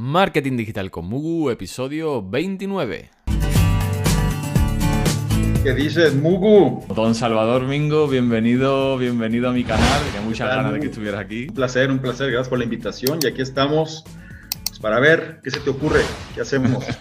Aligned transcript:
Marketing 0.00 0.56
Digital 0.56 0.90
con 0.90 1.04
Mugu, 1.06 1.50
episodio 1.50 2.26
29. 2.28 3.10
¿Qué 5.62 5.74
dices, 5.74 6.14
Mugu? 6.14 6.82
Don 6.94 7.14
Salvador 7.14 7.64
Mingo, 7.66 8.08
bienvenido, 8.08 8.96
bienvenido 8.96 9.50
a 9.50 9.52
mi 9.52 9.64
canal. 9.64 10.02
Tenía 10.06 10.22
muchas 10.22 10.48
tal, 10.48 10.56
ganas 10.56 10.72
de 10.72 10.80
que 10.80 10.86
estuvieras 10.86 11.20
aquí. 11.20 11.46
Un 11.48 11.54
placer, 11.54 11.90
un 11.90 11.98
placer. 11.98 12.30
Gracias 12.30 12.48
por 12.48 12.58
la 12.58 12.64
invitación. 12.64 13.18
Y 13.22 13.26
aquí 13.26 13.42
estamos 13.42 14.02
pues, 14.66 14.78
para 14.80 14.98
ver 14.98 15.40
qué 15.44 15.50
se 15.50 15.60
te 15.60 15.68
ocurre, 15.70 16.00
qué 16.34 16.40
hacemos. 16.40 16.84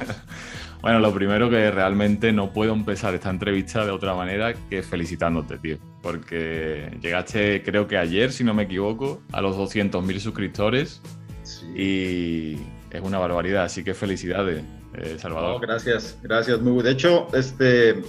Bueno, 0.81 0.99
lo 0.99 1.13
primero 1.13 1.47
que 1.47 1.69
realmente 1.69 2.31
no 2.31 2.51
puedo 2.53 2.73
empezar 2.73 3.13
esta 3.13 3.29
entrevista 3.29 3.85
de 3.85 3.91
otra 3.91 4.15
manera 4.15 4.55
que 4.67 4.81
felicitándote, 4.81 5.59
tío. 5.59 5.77
Porque 6.01 6.97
llegaste, 6.99 7.61
creo 7.61 7.85
que 7.87 7.99
ayer, 7.99 8.31
si 8.31 8.43
no 8.43 8.55
me 8.55 8.63
equivoco, 8.63 9.21
a 9.31 9.41
los 9.41 9.55
200.000 9.57 10.17
suscriptores 10.19 10.99
Sí. 11.43 11.67
y 11.75 12.57
es 12.91 13.01
una 13.01 13.17
barbaridad. 13.19 13.63
Así 13.63 13.83
que 13.83 13.93
felicidades, 13.93 14.63
eh, 14.95 15.17
Salvador. 15.19 15.61
gracias, 15.61 16.17
gracias, 16.21 16.61
Mugu. 16.61 16.81
De 16.81 16.91
hecho, 16.91 17.27
este, 17.33 18.01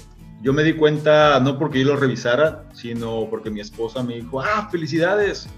yo 0.42 0.52
me 0.52 0.62
di 0.64 0.74
cuenta 0.74 1.38
no 1.41 1.58
porque 1.58 1.80
yo 1.80 1.88
lo 1.88 1.96
revisara, 1.96 2.64
sino 2.72 3.28
porque 3.30 3.50
mi 3.50 3.60
esposa 3.60 4.02
me 4.02 4.16
dijo, 4.16 4.41
ah, 4.41 4.68
felicidades. 4.70 5.48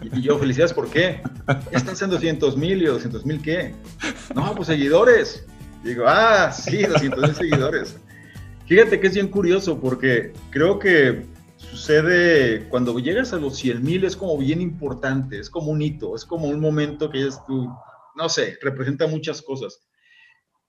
Y 0.00 0.18
y 0.18 0.22
yo, 0.22 0.38
felicidades, 0.38 0.72
¿por 0.72 0.88
qué? 0.88 1.20
Están 1.72 1.96
siendo 1.96 2.16
200 2.16 2.56
mil 2.56 2.82
y 2.82 2.86
200 2.86 3.26
mil, 3.26 3.42
¿qué? 3.42 3.74
No, 4.34 4.54
pues 4.54 4.68
seguidores. 4.68 5.44
Digo, 5.82 6.04
ah, 6.06 6.52
sí, 6.52 6.84
200 6.84 7.20
mil 7.20 7.34
seguidores. 7.34 7.96
Fíjate 8.66 9.00
que 9.00 9.08
es 9.08 9.14
bien 9.14 9.28
curioso 9.28 9.78
porque 9.80 10.32
creo 10.50 10.78
que 10.78 11.26
sucede 11.56 12.66
cuando 12.68 12.98
llegas 12.98 13.32
a 13.32 13.36
los 13.36 13.56
100 13.56 13.82
mil 13.82 14.04
es 14.04 14.16
como 14.16 14.38
bien 14.38 14.60
importante, 14.60 15.38
es 15.38 15.50
como 15.50 15.72
un 15.72 15.82
hito, 15.82 16.14
es 16.14 16.24
como 16.24 16.48
un 16.48 16.60
momento 16.60 17.10
que 17.10 17.26
es 17.26 17.44
tu, 17.46 17.68
no 18.16 18.28
sé, 18.28 18.58
representa 18.60 19.06
muchas 19.06 19.42
cosas. 19.42 19.80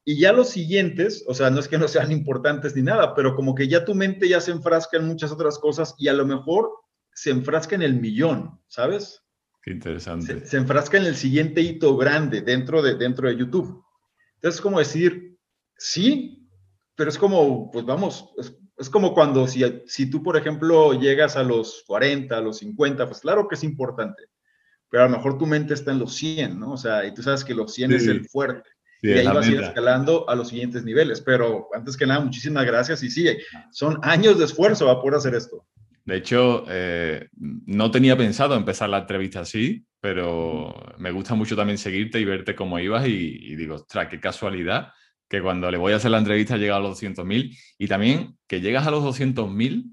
Y 0.05 0.20
ya 0.20 0.34
los 0.34 0.49
siguientes, 0.49 1.23
o 1.27 1.34
sea, 1.34 1.49
no 1.49 1.59
es 1.59 1.67
que 1.67 1.77
no 1.77 1.88
sean 1.88 2.12
importantes 2.12 2.76
ni 2.76 2.81
nada, 2.81 3.15
pero 3.15 3.35
como 3.35 3.55
que 3.55 3.68
ya 3.68 3.85
tu 3.85 3.95
mente 3.95 4.27
ya 4.27 4.41
se 4.41 4.51
enfrasca 4.51 4.98
en 4.98 5.07
muchas 5.07 5.31
otras 5.31 5.57
cosas 5.59 5.95
y 5.98 6.09
a 6.09 6.13
lo 6.13 6.26
mejor 6.26 6.71
se 7.13 7.29
enfrasca 7.29 7.76
en 7.76 7.84
el 7.84 7.99
millón, 7.99 8.59
¿sabes? 8.68 9.21
Qué 9.62 9.71
interesante. 9.71 10.41
se, 10.41 10.45
se 10.45 10.57
enfrasca 10.57 10.98
en 10.98 11.05
el 11.05 11.15
siguiente 11.15 11.62
hito 11.62 11.95
grande 11.95 12.41
dentro 12.41 12.81
de, 12.81 12.95
dentro 12.95 13.29
de 13.29 13.37
YouTube. 13.37 13.84
Entonces 14.35 14.55
es 14.55 14.62
como 14.62 14.79
decir, 14.79 15.37
sí, 15.77 16.49
pero 16.96 17.09
es 17.09 17.18
como, 17.18 17.71
pues 17.71 17.85
vamos, 17.85 18.34
es, 18.37 18.53
es 18.77 18.90
como 18.90 19.13
cuando 19.13 19.48
si, 19.48 19.63
si 19.85 20.09
tú, 20.09 20.23
por 20.23 20.35
ejemplo, 20.37 20.93
llegas 20.93 21.35
a 21.35 21.43
los 21.43 21.84
40, 21.87 22.37
a 22.37 22.41
los 22.41 22.57
50, 22.57 23.07
pues 23.07 23.21
claro 23.21 23.48
que 23.48 23.55
es 23.55 23.63
importante, 23.63 24.23
pero 24.94 25.05
a 25.05 25.08
lo 25.08 25.18
mejor 25.18 25.40
tu 25.40 25.48
mente 25.48 25.74
está 25.74 25.91
en 25.91 25.98
los 25.98 26.13
100, 26.13 26.60
¿no? 26.60 26.74
O 26.74 26.77
sea, 26.77 27.04
y 27.04 27.16
tú 27.16 27.24
sabes 27.24 27.44
que 27.44 27.55
los 27.55 27.74
100 27.74 27.94
es 27.94 28.04
Sí. 28.04 28.12
el 28.12 28.26
fuerte. 28.30 28.70
Sí, 29.02 29.08
y 29.08 29.12
es 29.13 29.20
ahí 29.22 29.26
vas 29.26 29.48
a 29.48 29.52
ir 29.52 29.60
escalando 29.60 30.30
a 30.30 30.36
los 30.36 30.49
siguientes 30.49 30.84
niveles. 30.86 31.20
Pero 31.20 31.68
antes 31.74 31.98
que 31.98 32.05
nada, 32.05 32.20
muchísimas 32.20 32.63
gracias. 32.63 33.02
Y 33.02 33.10
sí, 33.10 33.27
son 33.71 33.98
años 34.04 34.38
de 34.38 34.46
esfuerzo 34.46 34.86
para 34.86 35.02
poder 35.02 35.16
hacer 35.16 35.34
esto. 35.34 35.66
De 36.05 36.18
hecho, 36.18 36.66
eh, 36.70 37.27
no 37.66 37.90
tenía 37.90 38.16
pensado 38.16 38.54
empezar 38.55 38.88
la 38.88 38.99
entrevista 38.99 39.40
así, 39.40 39.84
pero 39.99 40.76
me 40.99 41.10
gusta 41.10 41.34
mucho 41.34 41.55
también 41.55 41.80
seguirte 41.80 42.20
y 42.20 42.26
verte 42.26 42.54
cómo 42.54 42.77
ibas 42.77 43.08
y, 43.08 43.12
y 43.14 43.55
digo, 43.55 43.74
ostras, 43.77 44.10
qué 44.12 44.20
casualidad 44.20 44.90
que 45.27 45.41
cuando 45.41 45.71
le 45.71 45.80
voy 45.80 45.94
a 45.94 45.96
hacer 45.96 46.12
la 46.12 46.20
entrevista 46.20 46.58
llega 46.58 46.76
a 46.76 46.80
los 46.80 47.02
200.000 47.02 47.58
y 47.80 47.88
también 47.88 48.38
que 48.48 48.62
llegas 48.62 48.86
a 48.86 48.91
los 48.91 49.04
200.000 49.04 49.86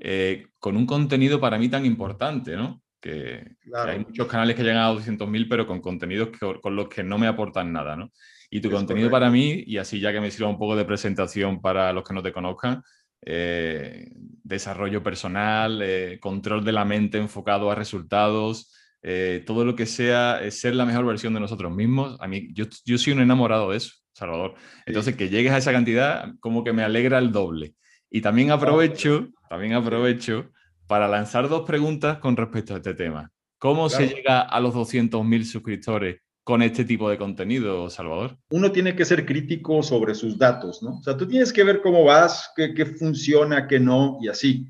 eh, 0.00 0.46
con 0.58 0.76
un 0.76 0.84
contenido 0.84 1.38
para 1.38 1.58
mí 1.58 1.68
tan 1.68 1.86
importante, 1.86 2.56
¿no? 2.56 2.82
Que, 3.00 3.54
que 3.60 3.70
Claro. 3.70 3.92
hay 3.92 3.98
muchos 4.00 4.26
canales 4.26 4.56
que 4.56 4.62
llegan 4.62 4.78
a 4.82 4.88
200.000 4.88 5.48
pero 5.48 5.66
con 5.66 5.80
contenidos 5.80 6.30
que- 6.30 6.60
con 6.60 6.74
los 6.76 6.88
que 6.88 7.02
no 7.04 7.16
me 7.18 7.26
aportan 7.28 7.72
nada, 7.72 7.94
¿no? 7.96 8.10
Y 8.50 8.60
tu 8.60 8.68
Es 8.68 8.74
contenido 8.74 9.08
correcto. 9.08 9.20
para 9.26 9.30
mí, 9.30 9.62
y 9.66 9.76
así 9.78 10.00
ya 10.00 10.12
que 10.12 10.20
me 10.20 10.30
sirva 10.30 10.48
un 10.48 10.58
poco 10.58 10.74
de 10.74 10.84
presentación 10.84 11.60
para 11.60 11.92
los 11.92 12.02
que 12.02 12.14
no 12.14 12.22
te 12.22 12.32
conozcan, 12.32 12.82
eh, 13.24 14.08
desarrollo 14.42 15.02
personal, 15.02 15.80
eh, 15.82 16.18
control 16.20 16.64
de 16.64 16.72
la 16.72 16.84
mente 16.84 17.18
enfocado 17.18 17.70
a 17.70 17.74
resultados, 17.74 18.74
eh, 19.02 19.42
todo 19.46 19.64
lo 19.64 19.76
que 19.76 19.86
sea 19.86 20.40
eh, 20.42 20.50
ser 20.50 20.74
la 20.74 20.84
mejor 20.86 21.04
versión 21.06 21.34
de 21.34 21.40
nosotros 21.40 21.72
mismos. 21.74 22.16
A 22.20 22.26
mí, 22.26 22.48
yo, 22.52 22.64
yo 22.84 22.98
soy 22.98 23.12
un 23.12 23.20
enamorado 23.20 23.70
de 23.70 23.76
eso, 23.76 23.92
Salvador. 24.12 24.54
Entonces, 24.86 25.14
que 25.14 25.28
llegues 25.28 25.52
a 25.52 25.58
esa 25.58 25.72
cantidad, 25.72 26.32
como 26.40 26.64
que 26.64 26.72
me 26.72 26.82
alegra 26.82 27.18
el 27.18 27.30
doble. 27.30 27.74
Y 28.10 28.22
también 28.22 28.50
aprovecho, 28.50 29.28
también 29.50 29.74
aprovecho 29.74 30.50
para 30.88 31.06
lanzar 31.06 31.48
dos 31.48 31.64
preguntas 31.66 32.18
con 32.18 32.36
respecto 32.36 32.74
a 32.74 32.78
este 32.78 32.94
tema. 32.94 33.30
¿Cómo 33.58 33.88
se 33.88 34.08
llega 34.08 34.40
a 34.40 34.60
los 34.60 34.74
200.000 34.74 35.44
suscriptores 35.44 36.20
con 36.42 36.62
este 36.62 36.84
tipo 36.84 37.10
de 37.10 37.18
contenido, 37.18 37.90
Salvador? 37.90 38.38
uno 38.50 38.72
tiene 38.72 38.96
que 38.96 39.04
ser 39.04 39.26
crítico 39.26 39.82
sobre 39.82 40.14
sus 40.14 40.38
datos, 40.38 40.82
¿no? 40.82 40.98
O 40.98 41.02
sea, 41.02 41.16
tú 41.16 41.28
tienes 41.28 41.52
que 41.52 41.62
ver 41.62 41.82
cómo 41.82 42.04
vas, 42.04 42.50
qué, 42.56 42.72
qué 42.72 42.86
funciona, 42.86 43.66
qué 43.66 43.78
no, 43.78 44.18
y 44.22 44.28
así. 44.28 44.66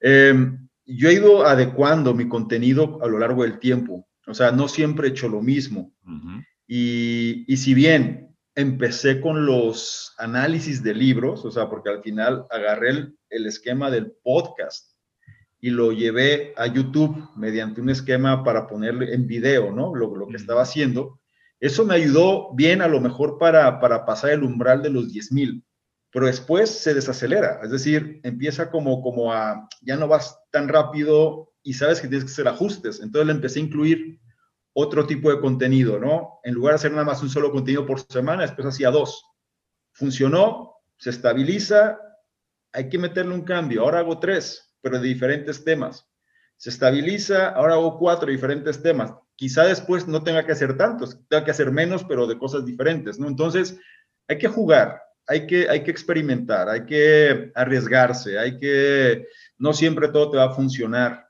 Eh, 0.00 0.32
yo 0.86 1.08
he 1.08 1.14
ido 1.14 1.44
adecuando 1.44 2.14
mi 2.14 2.28
contenido 2.28 3.00
a 3.02 3.08
lo 3.08 3.18
largo 3.18 3.42
del 3.42 3.58
tiempo. 3.58 4.06
O 4.26 4.34
sea, 4.34 4.52
no 4.52 4.68
siempre 4.68 5.08
he 5.08 5.10
hecho 5.10 5.28
lo 5.28 5.42
mismo. 5.42 5.92
Y, 6.68 7.44
y 7.52 7.56
si 7.56 7.74
bien 7.74 8.36
empecé 8.54 9.20
con 9.20 9.46
los 9.46 10.14
análisis 10.18 10.82
de 10.82 10.94
libros, 10.94 11.44
o 11.44 11.50
sea, 11.50 11.68
porque 11.68 11.90
al 11.90 12.02
final 12.02 12.44
agarré 12.50 12.90
el, 12.90 13.18
el 13.30 13.46
esquema 13.46 13.90
del 13.90 14.12
podcast 14.22 14.97
y 15.60 15.70
lo 15.70 15.92
llevé 15.92 16.54
a 16.56 16.66
YouTube 16.66 17.28
mediante 17.36 17.80
un 17.80 17.90
esquema 17.90 18.44
para 18.44 18.66
ponerle 18.66 19.14
en 19.14 19.26
video, 19.26 19.72
¿no? 19.72 19.94
Lo, 19.94 20.14
lo 20.14 20.26
que 20.28 20.36
estaba 20.36 20.62
haciendo. 20.62 21.20
Eso 21.60 21.84
me 21.84 21.94
ayudó 21.94 22.54
bien 22.54 22.82
a 22.82 22.88
lo 22.88 23.00
mejor 23.00 23.38
para, 23.38 23.80
para 23.80 24.04
pasar 24.04 24.30
el 24.30 24.44
umbral 24.44 24.82
de 24.82 24.90
los 24.90 25.12
10 25.12 25.32
mil, 25.32 25.64
pero 26.10 26.26
después 26.26 26.70
se 26.70 26.94
desacelera, 26.94 27.60
es 27.62 27.70
decir, 27.70 28.20
empieza 28.22 28.70
como, 28.70 29.02
como 29.02 29.32
a, 29.32 29.68
ya 29.82 29.96
no 29.96 30.06
vas 30.06 30.38
tan 30.52 30.68
rápido 30.68 31.52
y 31.62 31.74
sabes 31.74 32.00
que 32.00 32.08
tienes 32.08 32.24
que 32.24 32.32
hacer 32.32 32.48
ajustes. 32.48 33.00
Entonces 33.00 33.26
le 33.26 33.32
empecé 33.32 33.58
a 33.58 33.64
incluir 33.64 34.20
otro 34.72 35.06
tipo 35.06 35.30
de 35.30 35.40
contenido, 35.40 35.98
¿no? 35.98 36.38
En 36.44 36.54
lugar 36.54 36.72
de 36.72 36.76
hacer 36.76 36.92
nada 36.92 37.04
más 37.04 37.22
un 37.22 37.30
solo 37.30 37.50
contenido 37.50 37.84
por 37.84 38.00
semana, 38.00 38.42
después 38.42 38.68
hacía 38.68 38.90
dos. 38.90 39.24
Funcionó, 39.92 40.76
se 40.96 41.10
estabiliza, 41.10 41.98
hay 42.72 42.88
que 42.88 42.98
meterle 42.98 43.34
un 43.34 43.42
cambio. 43.42 43.82
Ahora 43.82 43.98
hago 43.98 44.20
tres, 44.20 44.67
pero 44.80 45.00
de 45.00 45.08
diferentes 45.08 45.64
temas. 45.64 46.08
Se 46.56 46.70
estabiliza, 46.70 47.50
ahora 47.50 47.74
hago 47.74 47.98
cuatro 47.98 48.30
diferentes 48.30 48.82
temas. 48.82 49.12
Quizá 49.36 49.64
después 49.64 50.08
no 50.08 50.24
tenga 50.24 50.44
que 50.44 50.52
hacer 50.52 50.76
tantos, 50.76 51.18
tenga 51.28 51.44
que 51.44 51.52
hacer 51.52 51.70
menos, 51.70 52.04
pero 52.04 52.26
de 52.26 52.38
cosas 52.38 52.64
diferentes, 52.64 53.18
¿no? 53.18 53.28
Entonces, 53.28 53.78
hay 54.26 54.38
que 54.38 54.48
jugar, 54.48 55.00
hay 55.26 55.46
que, 55.46 55.68
hay 55.68 55.84
que 55.84 55.90
experimentar, 55.90 56.68
hay 56.68 56.84
que 56.84 57.52
arriesgarse, 57.54 58.38
hay 58.38 58.58
que, 58.58 59.26
no 59.58 59.72
siempre 59.72 60.08
todo 60.08 60.30
te 60.32 60.38
va 60.38 60.44
a 60.44 60.54
funcionar, 60.54 61.28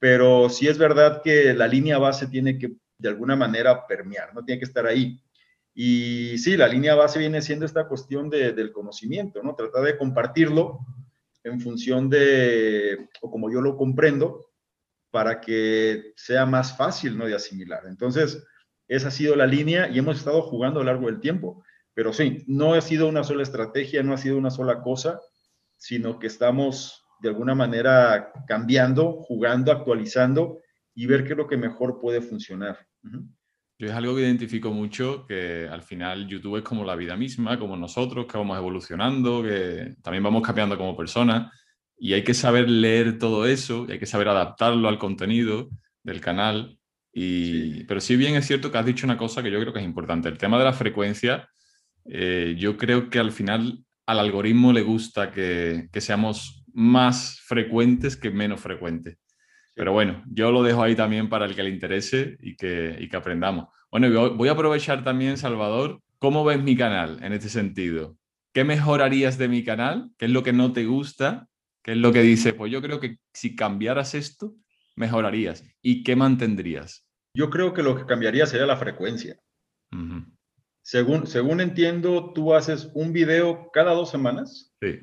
pero 0.00 0.50
sí 0.50 0.66
es 0.66 0.78
verdad 0.78 1.22
que 1.22 1.54
la 1.54 1.68
línea 1.68 1.98
base 1.98 2.26
tiene 2.26 2.58
que 2.58 2.72
de 2.98 3.08
alguna 3.08 3.36
manera 3.36 3.86
permear, 3.86 4.34
no 4.34 4.44
tiene 4.44 4.58
que 4.58 4.66
estar 4.66 4.86
ahí. 4.86 5.20
Y 5.74 6.38
sí, 6.38 6.56
la 6.56 6.68
línea 6.68 6.94
base 6.94 7.18
viene 7.18 7.42
siendo 7.42 7.66
esta 7.66 7.86
cuestión 7.86 8.30
de, 8.30 8.52
del 8.52 8.72
conocimiento, 8.72 9.42
¿no? 9.42 9.54
Tratar 9.54 9.82
de 9.84 9.98
compartirlo 9.98 10.80
en 11.44 11.60
función 11.60 12.10
de, 12.10 13.08
o 13.20 13.30
como 13.30 13.52
yo 13.52 13.60
lo 13.60 13.76
comprendo, 13.76 14.50
para 15.10 15.40
que 15.40 16.12
sea 16.16 16.44
más 16.44 16.76
fácil, 16.76 17.16
¿no? 17.16 17.26
De 17.26 17.34
asimilar. 17.34 17.84
Entonces, 17.86 18.44
esa 18.88 19.08
ha 19.08 19.12
sido 19.12 19.36
la 19.36 19.46
línea 19.46 19.88
y 19.88 19.98
hemos 19.98 20.18
estado 20.18 20.42
jugando 20.42 20.80
a 20.80 20.82
lo 20.82 20.90
largo 20.90 21.06
del 21.06 21.20
tiempo. 21.20 21.62
Pero 21.94 22.12
sí, 22.12 22.42
no 22.48 22.74
ha 22.74 22.80
sido 22.80 23.08
una 23.08 23.22
sola 23.22 23.44
estrategia, 23.44 24.02
no 24.02 24.12
ha 24.12 24.18
sido 24.18 24.36
una 24.36 24.50
sola 24.50 24.82
cosa, 24.82 25.20
sino 25.76 26.18
que 26.18 26.26
estamos 26.26 27.04
de 27.20 27.28
alguna 27.28 27.54
manera 27.54 28.32
cambiando, 28.48 29.22
jugando, 29.22 29.70
actualizando 29.70 30.60
y 30.94 31.06
ver 31.06 31.24
qué 31.24 31.32
es 31.32 31.36
lo 31.36 31.46
que 31.46 31.56
mejor 31.56 32.00
puede 32.00 32.20
funcionar. 32.20 32.78
Yo 33.76 33.88
es 33.88 33.92
algo 33.92 34.14
que 34.14 34.22
identifico 34.22 34.70
mucho, 34.70 35.26
que 35.26 35.68
al 35.68 35.82
final 35.82 36.28
YouTube 36.28 36.58
es 36.58 36.62
como 36.62 36.84
la 36.84 36.94
vida 36.94 37.16
misma, 37.16 37.58
como 37.58 37.76
nosotros, 37.76 38.26
que 38.26 38.38
vamos 38.38 38.56
evolucionando, 38.56 39.42
que 39.42 39.94
también 40.02 40.22
vamos 40.22 40.42
cambiando 40.42 40.78
como 40.78 40.96
personas 40.96 41.52
y 41.98 42.12
hay 42.12 42.22
que 42.24 42.34
saber 42.34 42.68
leer 42.68 43.18
todo 43.18 43.46
eso, 43.46 43.86
y 43.88 43.92
hay 43.92 43.98
que 43.98 44.06
saber 44.06 44.28
adaptarlo 44.28 44.88
al 44.88 44.98
contenido 44.98 45.70
del 46.02 46.20
canal. 46.20 46.78
Y, 47.12 47.44
Sí. 47.44 47.84
Pero 47.86 48.00
sí 48.00 48.16
bien 48.16 48.34
es 48.34 48.46
cierto 48.46 48.70
que 48.70 48.78
has 48.78 48.86
dicho 48.86 49.06
una 49.06 49.16
cosa 49.16 49.42
que 49.42 49.50
yo 49.50 49.60
creo 49.60 49.72
que 49.72 49.78
es 49.78 49.84
importante, 49.84 50.28
el 50.28 50.38
tema 50.38 50.58
de 50.58 50.64
la 50.64 50.72
frecuencia, 50.72 51.48
eh, 52.04 52.56
yo 52.58 52.76
creo 52.76 53.08
que 53.08 53.18
al 53.18 53.32
final 53.32 53.84
al 54.06 54.18
algoritmo 54.18 54.72
le 54.72 54.82
gusta 54.82 55.30
que, 55.30 55.88
que 55.92 56.00
seamos 56.00 56.64
más 56.74 57.40
frecuentes 57.40 58.16
que 58.16 58.30
menos 58.30 58.60
frecuentes. 58.60 59.16
Pero 59.74 59.92
bueno, 59.92 60.22
yo 60.26 60.52
lo 60.52 60.62
dejo 60.62 60.82
ahí 60.82 60.94
también 60.94 61.28
para 61.28 61.46
el 61.46 61.54
que 61.54 61.62
le 61.62 61.70
interese 61.70 62.36
y 62.40 62.56
que, 62.56 62.96
y 62.98 63.08
que 63.08 63.16
aprendamos. 63.16 63.68
Bueno, 63.90 64.34
voy 64.34 64.48
a 64.48 64.52
aprovechar 64.52 65.04
también, 65.04 65.36
Salvador, 65.36 66.00
¿cómo 66.18 66.44
ves 66.44 66.62
mi 66.62 66.76
canal 66.76 67.22
en 67.22 67.32
este 67.32 67.48
sentido? 67.48 68.16
¿Qué 68.52 68.64
mejorarías 68.64 69.36
de 69.36 69.48
mi 69.48 69.64
canal? 69.64 70.10
¿Qué 70.16 70.26
es 70.26 70.30
lo 70.30 70.42
que 70.42 70.52
no 70.52 70.72
te 70.72 70.84
gusta? 70.84 71.48
¿Qué 71.82 71.92
es 71.92 71.98
lo 71.98 72.12
que 72.12 72.22
dice? 72.22 72.52
Pues 72.52 72.70
yo 72.72 72.80
creo 72.80 73.00
que 73.00 73.18
si 73.32 73.56
cambiaras 73.56 74.14
esto, 74.14 74.54
mejorarías. 74.96 75.64
¿Y 75.82 76.04
qué 76.04 76.16
mantendrías? 76.16 77.06
Yo 77.34 77.50
creo 77.50 77.74
que 77.74 77.82
lo 77.82 77.96
que 77.96 78.06
cambiaría 78.06 78.46
sería 78.46 78.66
la 78.66 78.76
frecuencia. 78.76 79.40
Según, 80.82 81.26
según 81.26 81.60
entiendo, 81.60 82.32
tú 82.32 82.54
haces 82.54 82.90
un 82.94 83.12
video 83.12 83.70
cada 83.72 83.92
dos 83.92 84.10
semanas. 84.10 84.72
Sí. 84.80 85.00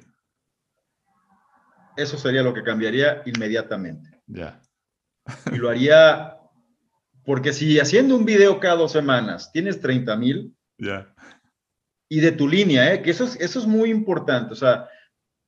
Eso 1.98 2.18
sería 2.18 2.44
lo 2.44 2.54
que 2.54 2.64
cambiaría 2.64 3.22
inmediatamente. 3.26 4.11
Ya. 4.34 4.62
Y 5.52 5.58
lo 5.58 5.70
haría, 5.70 6.38
porque 7.24 7.54
si 7.54 7.80
haciendo 7.80 8.16
un 8.16 8.26
video 8.26 8.60
cada 8.60 8.76
dos 8.76 8.92
semanas 8.92 9.52
tienes 9.52 9.80
30 9.82 10.16
mil, 10.16 10.56
Ya. 10.78 11.14
y 12.10 12.20
de 12.22 12.32
tu 12.32 12.48
línea, 12.48 12.94
¿eh? 12.94 13.02
que 13.02 13.12
eso 13.12 13.26
es, 13.26 13.36
eso 13.40 13.60
es 13.60 13.68
muy 13.68 13.90
importante. 13.92 14.54
O 14.54 14.56
sea, 14.56 14.88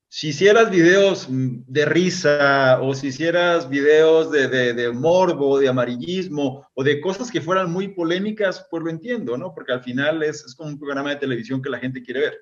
si 0.09 0.27
hicieras 0.27 0.69
videos 0.69 1.27
de 1.29 1.85
risa 1.85 2.79
o 2.81 2.93
si 2.93 3.07
hicieras 3.07 3.67
videos 3.67 4.31
de, 4.31 4.47
de, 4.47 4.73
de 4.73 4.91
morbo, 4.91 5.57
de 5.57 5.67
amarillismo 5.69 6.67
o 6.75 6.83
de 6.83 7.01
cosas 7.01 7.31
que 7.31 7.41
fueran 7.41 7.71
muy 7.71 7.87
polémicas, 7.87 8.67
pues 8.69 8.83
lo 8.83 8.91
entiendo, 8.91 9.37
¿no? 9.37 9.53
Porque 9.55 9.71
al 9.73 9.81
final 9.81 10.21
es, 10.21 10.45
es 10.45 10.53
como 10.55 10.69
un 10.69 10.77
programa 10.77 11.09
de 11.09 11.15
televisión 11.15 11.61
que 11.63 11.69
la 11.71 11.79
gente 11.79 12.03
quiere 12.03 12.19
ver. 12.19 12.37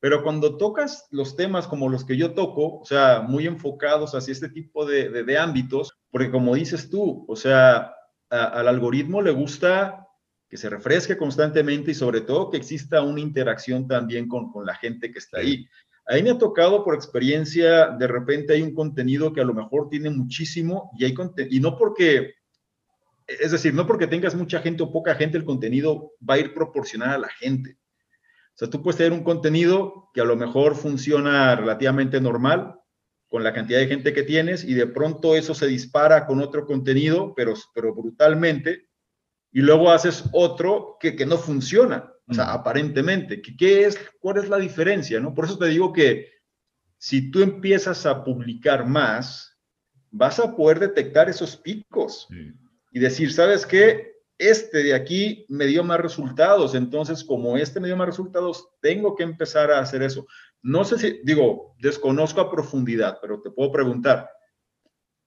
Pero 0.00 0.22
cuando 0.22 0.56
tocas 0.56 1.06
los 1.10 1.36
temas 1.36 1.66
como 1.66 1.88
los 1.88 2.04
que 2.04 2.16
yo 2.16 2.34
toco, 2.34 2.78
o 2.78 2.84
sea, 2.84 3.20
muy 3.20 3.46
enfocados 3.46 4.14
hacia 4.14 4.32
este 4.32 4.48
tipo 4.48 4.86
de, 4.86 5.08
de, 5.08 5.24
de 5.24 5.38
ámbitos, 5.38 5.92
porque 6.10 6.30
como 6.30 6.54
dices 6.54 6.88
tú, 6.88 7.24
o 7.28 7.36
sea, 7.36 7.94
al 8.30 8.68
algoritmo 8.68 9.22
le 9.22 9.30
gusta 9.30 10.06
que 10.48 10.56
se 10.56 10.70
refresque 10.70 11.16
constantemente 11.16 11.90
y 11.90 11.94
sobre 11.94 12.22
todo 12.22 12.50
que 12.50 12.56
exista 12.56 13.02
una 13.02 13.20
interacción 13.20 13.86
también 13.86 14.28
con, 14.28 14.50
con 14.50 14.64
la 14.64 14.74
gente 14.74 15.12
que 15.12 15.18
está 15.18 15.38
ahí. 15.38 15.66
Ahí 16.06 16.22
me 16.22 16.30
ha 16.30 16.38
tocado 16.38 16.84
por 16.84 16.94
experiencia, 16.94 17.88
de 17.88 18.06
repente 18.06 18.54
hay 18.54 18.62
un 18.62 18.74
contenido 18.74 19.32
que 19.32 19.42
a 19.42 19.44
lo 19.44 19.52
mejor 19.52 19.90
tiene 19.90 20.08
muchísimo 20.08 20.90
y, 20.98 21.04
hay 21.04 21.14
y 21.50 21.60
no 21.60 21.76
porque, 21.76 22.32
es 23.26 23.52
decir, 23.52 23.74
no 23.74 23.86
porque 23.86 24.06
tengas 24.06 24.34
mucha 24.34 24.60
gente 24.60 24.82
o 24.82 24.90
poca 24.90 25.14
gente, 25.16 25.36
el 25.36 25.44
contenido 25.44 26.12
va 26.28 26.34
a 26.34 26.38
ir 26.38 26.54
proporcional 26.54 27.10
a 27.10 27.18
la 27.18 27.28
gente. 27.28 27.76
O 28.58 28.64
sea, 28.66 28.70
tú 28.70 28.82
puedes 28.82 28.98
tener 28.98 29.12
un 29.12 29.22
contenido 29.22 30.10
que 30.12 30.20
a 30.20 30.24
lo 30.24 30.34
mejor 30.34 30.74
funciona 30.74 31.54
relativamente 31.54 32.20
normal 32.20 32.74
con 33.28 33.44
la 33.44 33.52
cantidad 33.52 33.78
de 33.78 33.86
gente 33.86 34.12
que 34.12 34.24
tienes 34.24 34.64
y 34.64 34.74
de 34.74 34.88
pronto 34.88 35.36
eso 35.36 35.54
se 35.54 35.68
dispara 35.68 36.26
con 36.26 36.40
otro 36.40 36.66
contenido, 36.66 37.34
pero, 37.36 37.54
pero 37.72 37.94
brutalmente, 37.94 38.88
y 39.52 39.60
luego 39.60 39.92
haces 39.92 40.24
otro 40.32 40.96
que, 40.98 41.14
que 41.14 41.24
no 41.24 41.38
funciona. 41.38 42.12
O 42.26 42.34
sea, 42.34 42.52
aparentemente, 42.52 43.40
¿qué, 43.40 43.56
¿qué, 43.56 43.84
es, 43.84 43.96
¿cuál 44.18 44.38
es 44.38 44.48
la 44.48 44.58
diferencia? 44.58 45.20
¿no? 45.20 45.32
Por 45.32 45.44
eso 45.44 45.56
te 45.56 45.66
digo 45.66 45.92
que 45.92 46.26
si 46.98 47.30
tú 47.30 47.42
empiezas 47.42 48.06
a 48.06 48.24
publicar 48.24 48.84
más, 48.88 49.56
vas 50.10 50.40
a 50.40 50.56
poder 50.56 50.80
detectar 50.80 51.28
esos 51.28 51.56
picos 51.56 52.26
sí. 52.28 52.52
y 52.90 52.98
decir, 52.98 53.32
¿sabes 53.32 53.64
qué? 53.64 54.17
Este 54.38 54.84
de 54.84 54.94
aquí 54.94 55.44
me 55.48 55.66
dio 55.66 55.82
más 55.82 56.00
resultados, 56.00 56.74
entonces 56.74 57.24
como 57.24 57.56
este 57.56 57.80
me 57.80 57.88
dio 57.88 57.96
más 57.96 58.06
resultados, 58.06 58.68
tengo 58.80 59.16
que 59.16 59.24
empezar 59.24 59.70
a 59.72 59.80
hacer 59.80 60.02
eso. 60.02 60.26
No 60.62 60.84
sé 60.84 60.98
si, 60.98 61.20
digo, 61.24 61.74
desconozco 61.80 62.40
a 62.40 62.50
profundidad, 62.50 63.18
pero 63.20 63.40
te 63.40 63.50
puedo 63.50 63.72
preguntar, 63.72 64.30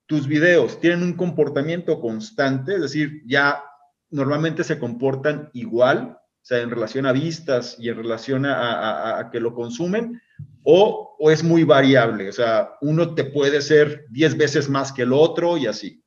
¿tus 0.06 0.28
videos 0.28 0.80
tienen 0.80 1.04
un 1.04 1.14
comportamiento 1.14 2.00
constante? 2.00 2.76
Es 2.76 2.82
decir, 2.82 3.22
ya 3.26 3.64
normalmente 4.10 4.64
se 4.64 4.80
comportan 4.80 5.50
igual 5.54 6.18
o 6.42 6.44
sea, 6.44 6.60
en 6.60 6.72
relación 6.72 7.06
a 7.06 7.12
vistas 7.12 7.76
y 7.78 7.90
en 7.90 7.98
relación 7.98 8.46
a, 8.48 9.30
que 9.32 9.40
lo 9.40 9.54
consumen, 9.54 10.20
o, 10.64 11.16
o, 11.20 11.32
es 11.32 11.44
muy 11.44 11.64
variable, 11.64 12.30
o 12.30 12.32
sea, 12.32 12.72
uno 12.82 13.14
te 13.14 13.26
puede 13.26 13.62
ser 13.62 14.06
10 14.10 14.38
veces 14.38 14.68
más 14.68 14.92
que 14.92 15.04
el 15.04 15.14
otro 15.14 15.58
y 15.58 15.68
así. 15.68 16.04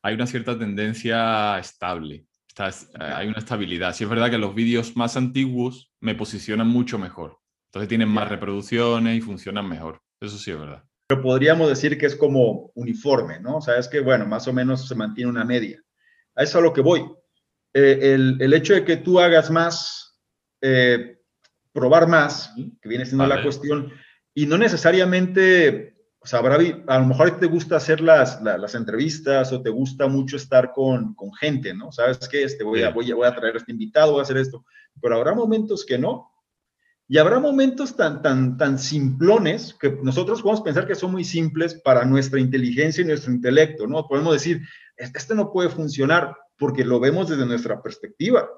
Hay 0.00 0.14
una 0.14 0.26
cierta 0.26 0.58
tendencia 0.58 1.58
estable, 1.58 2.25
Está, 2.58 2.70
hay 3.18 3.28
una 3.28 3.38
estabilidad. 3.38 3.94
Sí 3.94 4.04
es 4.04 4.10
verdad 4.10 4.30
que 4.30 4.38
los 4.38 4.54
vídeos 4.54 4.96
más 4.96 5.16
antiguos 5.16 5.92
me 6.00 6.14
posicionan 6.14 6.68
mucho 6.68 6.98
mejor, 6.98 7.38
entonces 7.66 7.88
tienen 7.88 8.08
más 8.08 8.28
reproducciones 8.28 9.18
y 9.18 9.20
funcionan 9.20 9.68
mejor, 9.68 10.00
eso 10.20 10.38
sí 10.38 10.50
es 10.50 10.58
verdad. 10.58 10.82
Pero 11.08 11.22
podríamos 11.22 11.68
decir 11.68 11.98
que 11.98 12.06
es 12.06 12.16
como 12.16 12.72
uniforme, 12.74 13.38
¿no? 13.40 13.58
O 13.58 13.60
sea, 13.60 13.76
es 13.76 13.88
que, 13.88 14.00
bueno, 14.00 14.26
más 14.26 14.48
o 14.48 14.52
menos 14.52 14.88
se 14.88 14.94
mantiene 14.94 15.30
una 15.30 15.44
media. 15.44 15.80
A 16.34 16.42
eso 16.42 16.58
es 16.58 16.62
a 16.62 16.66
lo 16.66 16.72
que 16.72 16.80
voy 16.80 17.04
eh, 17.74 18.14
el, 18.14 18.38
el, 18.40 18.54
hecho 18.54 18.72
de 18.72 18.86
que 18.86 18.96
tú 18.96 19.20
hagas 19.20 19.50
más, 19.50 20.18
eh, 20.62 21.18
probar 21.72 22.08
más, 22.08 22.54
que 22.80 22.88
viene 22.88 23.04
siendo 23.04 23.24
vale. 23.24 23.36
la 23.36 23.42
cuestión, 23.42 23.92
y 24.32 24.46
no 24.46 24.56
necesariamente, 24.56 25.95
o 26.26 26.28
sea, 26.28 26.40
habrá, 26.40 26.56
a 26.88 26.98
lo 26.98 27.06
mejor 27.06 27.38
te 27.38 27.46
gusta 27.46 27.76
hacer 27.76 28.00
las, 28.00 28.42
las, 28.42 28.58
las 28.58 28.74
entrevistas 28.74 29.52
o 29.52 29.62
te 29.62 29.70
gusta 29.70 30.08
mucho 30.08 30.36
estar 30.36 30.72
con, 30.72 31.14
con 31.14 31.32
gente, 31.32 31.72
¿no? 31.72 31.92
¿Sabes 31.92 32.18
qué? 32.28 32.42
Este, 32.42 32.64
voy, 32.64 32.82
a, 32.82 32.90
voy, 32.90 33.12
a, 33.12 33.14
voy 33.14 33.28
a 33.28 33.36
traer 33.36 33.54
a 33.54 33.58
este 33.58 33.70
invitado, 33.70 34.10
voy 34.10 34.18
a 34.18 34.22
hacer 34.24 34.38
esto, 34.38 34.64
pero 35.00 35.14
habrá 35.14 35.34
momentos 35.34 35.86
que 35.86 35.98
no. 35.98 36.32
Y 37.06 37.18
habrá 37.18 37.38
momentos 37.38 37.94
tan, 37.94 38.22
tan, 38.22 38.56
tan 38.56 38.80
simplones 38.80 39.72
que 39.80 39.96
nosotros 40.02 40.42
podemos 40.42 40.62
pensar 40.62 40.88
que 40.88 40.96
son 40.96 41.12
muy 41.12 41.22
simples 41.22 41.80
para 41.84 42.04
nuestra 42.04 42.40
inteligencia 42.40 43.04
y 43.04 43.06
nuestro 43.06 43.32
intelecto, 43.32 43.86
¿no? 43.86 44.08
Podemos 44.08 44.32
decir, 44.32 44.62
este 44.96 45.32
no 45.36 45.52
puede 45.52 45.68
funcionar, 45.68 46.36
porque 46.58 46.84
lo 46.84 46.98
vemos 46.98 47.28
desde 47.28 47.46
nuestra 47.46 47.80
perspectiva, 47.80 48.50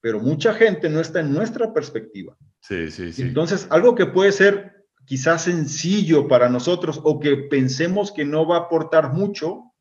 pero 0.00 0.18
mucha 0.18 0.54
gente 0.54 0.88
no 0.88 1.00
está 1.00 1.20
en 1.20 1.34
nuestra 1.34 1.74
perspectiva. 1.74 2.38
Sí, 2.62 2.90
sí, 2.90 3.12
sí. 3.12 3.20
Entonces, 3.20 3.66
algo 3.68 3.94
que 3.94 4.06
puede 4.06 4.32
ser 4.32 4.75
quizás 5.06 5.44
sencillo 5.44 6.28
para 6.28 6.48
nosotros 6.48 7.00
o 7.02 7.18
que 7.18 7.36
pensemos 7.36 8.12
que 8.12 8.24
no 8.24 8.46
va 8.46 8.56
a 8.56 8.60
aportar 8.60 9.12
mucho, 9.12 9.72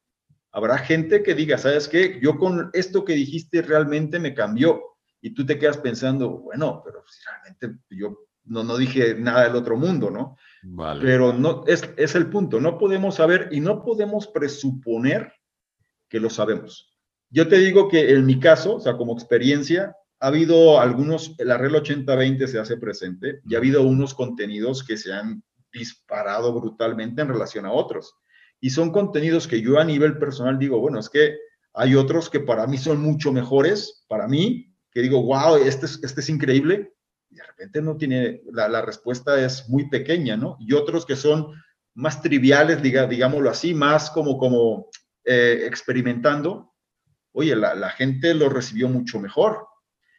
habrá 0.52 0.78
gente 0.78 1.24
que 1.24 1.36
diga, 1.36 1.58
¿sabes 1.58 1.88
qué? 1.88 2.20
Yo 2.22 2.38
con 2.38 2.70
esto 2.74 3.04
que 3.04 3.14
dijiste 3.14 3.62
realmente 3.62 4.20
me 4.20 4.34
cambió. 4.34 4.82
Y 5.22 5.32
tú 5.32 5.46
te 5.46 5.58
quedas 5.58 5.80
pensando, 5.80 6.30
bueno, 6.30 6.82
pero 6.86 7.04
si 7.08 7.20
realmente 7.26 7.84
yo 7.90 8.20
no, 8.44 8.64
no 8.64 8.78
dije 8.78 9.16
nada 9.16 9.46
del 9.46 9.56
otro 9.56 9.76
mundo, 9.76 10.12
¿no? 10.12 10.38
Vale. 10.64 11.02
Pero 11.02 11.34
no, 11.34 11.64
es, 11.66 11.90
es 11.98 12.14
el 12.14 12.30
punto, 12.30 12.60
no 12.60 12.78
podemos 12.78 13.16
saber 13.16 13.50
y 13.52 13.60
no 13.60 13.84
podemos 13.84 14.28
presuponer 14.28 15.34
que 16.08 16.20
lo 16.20 16.30
sabemos. 16.30 16.96
Yo 17.30 17.48
te 17.48 17.58
digo 17.58 17.90
que 17.90 18.12
en 18.12 18.26
mi 18.26 18.40
caso, 18.40 18.76
o 18.76 18.80
sea, 18.80 18.96
como 18.96 19.14
experiencia, 19.14 19.96
ha 20.20 20.28
habido 20.28 20.80
algunos, 20.80 21.36
el 21.38 21.52
arreglo 21.52 21.84
80-20 21.84 22.48
se 22.48 22.60
hace 22.60 22.78
presente 22.78 23.42
y 23.46 23.56
ha 23.56 23.58
habido 23.58 23.84
unos 23.84 24.14
contenidos 24.14 24.84
que 24.84 24.98
se 24.98 25.14
han 25.14 25.44
disparado 25.72 26.54
brutalmente 26.54 27.22
en 27.22 27.28
relación 27.28 27.66
a 27.66 27.72
otros. 27.72 28.16
Y 28.62 28.70
son 28.70 28.92
contenidos 28.92 29.48
que 29.48 29.62
yo 29.62 29.80
a 29.80 29.84
nivel 29.84 30.18
personal 30.18 30.58
digo, 30.58 30.80
bueno, 30.80 31.00
es 31.00 31.10
que 31.10 31.38
hay 31.74 31.96
otros 31.96 32.30
que 32.30 32.40
para 32.40 32.66
mí 32.68 32.78
son 32.78 33.02
mucho 33.02 33.32
mejores, 33.32 34.06
para 34.08 34.28
mí, 34.28 34.74
que 34.92 35.02
digo, 35.02 35.22
wow, 35.24 35.58
este 35.58 35.86
es, 35.86 36.00
este 36.04 36.22
es 36.22 36.30
increíble, 36.30 36.94
y 37.30 37.36
de 37.36 37.44
repente 37.44 37.82
no 37.82 37.98
tiene, 37.98 38.42
la, 38.52 38.70
la 38.70 38.82
respuesta 38.82 39.44
es 39.44 39.68
muy 39.68 39.90
pequeña, 39.90 40.38
¿no? 40.38 40.56
Y 40.60 40.74
otros 40.74 41.06
que 41.06 41.18
son 41.18 41.52
más 41.94 42.22
triviales, 42.22 42.82
diga, 42.82 43.06
digámoslo 43.06 43.50
así, 43.50 43.74
más 43.74 44.10
como, 44.10 44.38
como 44.38 44.90
eh, 45.26 45.64
experimentando, 45.66 46.74
oye, 47.34 47.56
la, 47.56 47.76
la, 47.76 47.90
gente 47.90 48.34
lo 48.34 48.48
recibió 48.48 48.88
mucho 48.88 49.20
mejor. 49.20 49.68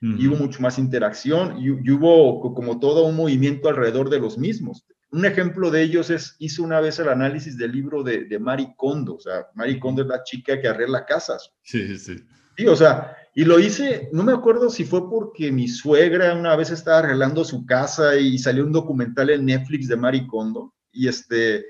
Uh 0.03 0.07
-huh. 0.07 0.21
Y 0.21 0.27
hubo 0.29 0.37
mucho 0.37 0.61
más 0.61 0.79
interacción 0.79 1.59
y, 1.59 1.67
y, 1.67 1.91
hubo 1.91 2.55
como 2.55 2.79
todo 2.79 3.07
un 3.07 3.17
movimiento 3.17 3.69
alrededor 3.69 4.11
de 4.11 4.21
los 4.21 4.39
mismos. 4.39 4.87
Un 5.11 5.25
ejemplo 5.25 5.71
de 5.71 5.83
ellos 5.83 6.11
es, 6.11 6.37
hice 6.39 6.63
una 6.63 6.81
vez 6.81 6.99
el 6.99 7.09
análisis 7.09 7.57
del 7.57 7.73
libro 7.73 8.03
de, 8.03 8.25
de 8.25 8.39
Mari 8.39 8.75
Kondo. 8.77 9.15
O 9.15 9.21
sea, 9.21 9.47
Mari 9.55 9.79
Kondo 9.79 10.03
es 10.03 10.09
la 10.09 10.23
chica 10.23 10.61
que 10.61 10.69
arregla 10.69 11.07
casas. 11.07 11.53
Sí, 11.63 11.97
sí. 11.97 12.17
Sí, 12.57 12.67
o 12.67 12.77
sea, 12.77 13.17
y 13.35 13.45
lo 13.45 13.59
hice, 13.59 14.09
no 14.13 14.23
me 14.23 14.33
acuerdo 14.33 14.71
si 14.71 14.85
fue 14.85 15.11
porque 15.11 15.53
mi 15.53 15.69
suegra 15.69 16.35
una 16.35 16.57
vez 16.57 16.71
estaba 16.71 17.01
arreglando 17.01 17.45
su 17.45 17.67
casa 17.67 18.17
y 18.17 18.39
salió 18.39 18.65
un 18.65 18.73
documental 18.73 19.29
en 19.31 19.45
Netflix 19.45 19.89
de 19.89 19.97
Mari 19.97 20.27
Kondo. 20.27 20.75
Y 20.91 21.07
este, 21.07 21.67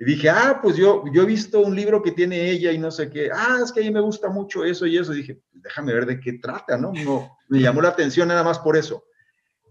y 0.00 0.04
dije, 0.04 0.30
ah, 0.30 0.60
pues 0.62 0.76
yo, 0.76 1.04
yo 1.12 1.22
he 1.22 1.26
visto 1.26 1.60
un 1.60 1.74
libro 1.74 2.00
que 2.00 2.12
tiene 2.12 2.50
ella 2.50 2.70
y 2.70 2.78
no 2.78 2.90
sé 2.90 3.10
qué. 3.10 3.30
Ah, 3.32 3.58
es 3.64 3.72
que 3.72 3.80
a 3.80 3.82
mí 3.82 3.90
me 3.90 4.00
gusta 4.00 4.28
mucho 4.28 4.64
eso 4.64 4.86
y 4.86 4.96
eso. 4.96 5.12
Y 5.12 5.18
dije, 5.18 5.40
pues 5.50 5.62
déjame 5.62 5.92
ver 5.92 6.06
de 6.06 6.20
qué 6.20 6.34
trata, 6.34 6.78
¿no? 6.78 6.92
no 6.92 7.36
me 7.48 7.60
llamó 7.60 7.82
la 7.82 7.88
atención 7.88 8.28
nada 8.28 8.44
más 8.44 8.60
por 8.60 8.76
eso. 8.76 9.04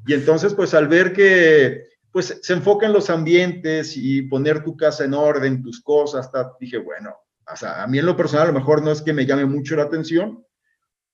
Y 0.06 0.14
entonces, 0.14 0.54
pues 0.54 0.74
al 0.74 0.90
ver 0.90 1.14
que 1.14 1.86
pues 2.12 2.40
se 2.42 2.54
enfoca 2.54 2.88
en 2.88 2.94
los 2.94 3.10
ambientes 3.10 3.96
y 3.96 4.24
poner 4.24 4.64
tu 4.64 4.76
casa 4.76 5.06
en 5.06 5.14
orden, 5.14 5.62
tus 5.62 5.82
cosas, 5.82 6.26
hasta, 6.26 6.54
dije, 6.60 6.78
bueno, 6.78 7.16
o 7.52 7.56
sea, 7.56 7.84
a 7.84 7.88
mí 7.88 8.00
en 8.00 8.06
lo 8.06 8.18
personal 8.18 8.48
a 8.48 8.52
lo 8.52 8.60
mejor 8.60 8.82
no 8.82 8.92
es 8.92 9.02
que 9.02 9.14
me 9.14 9.26
llame 9.26 9.46
mucho 9.46 9.76
la 9.76 9.84
atención, 9.84 10.44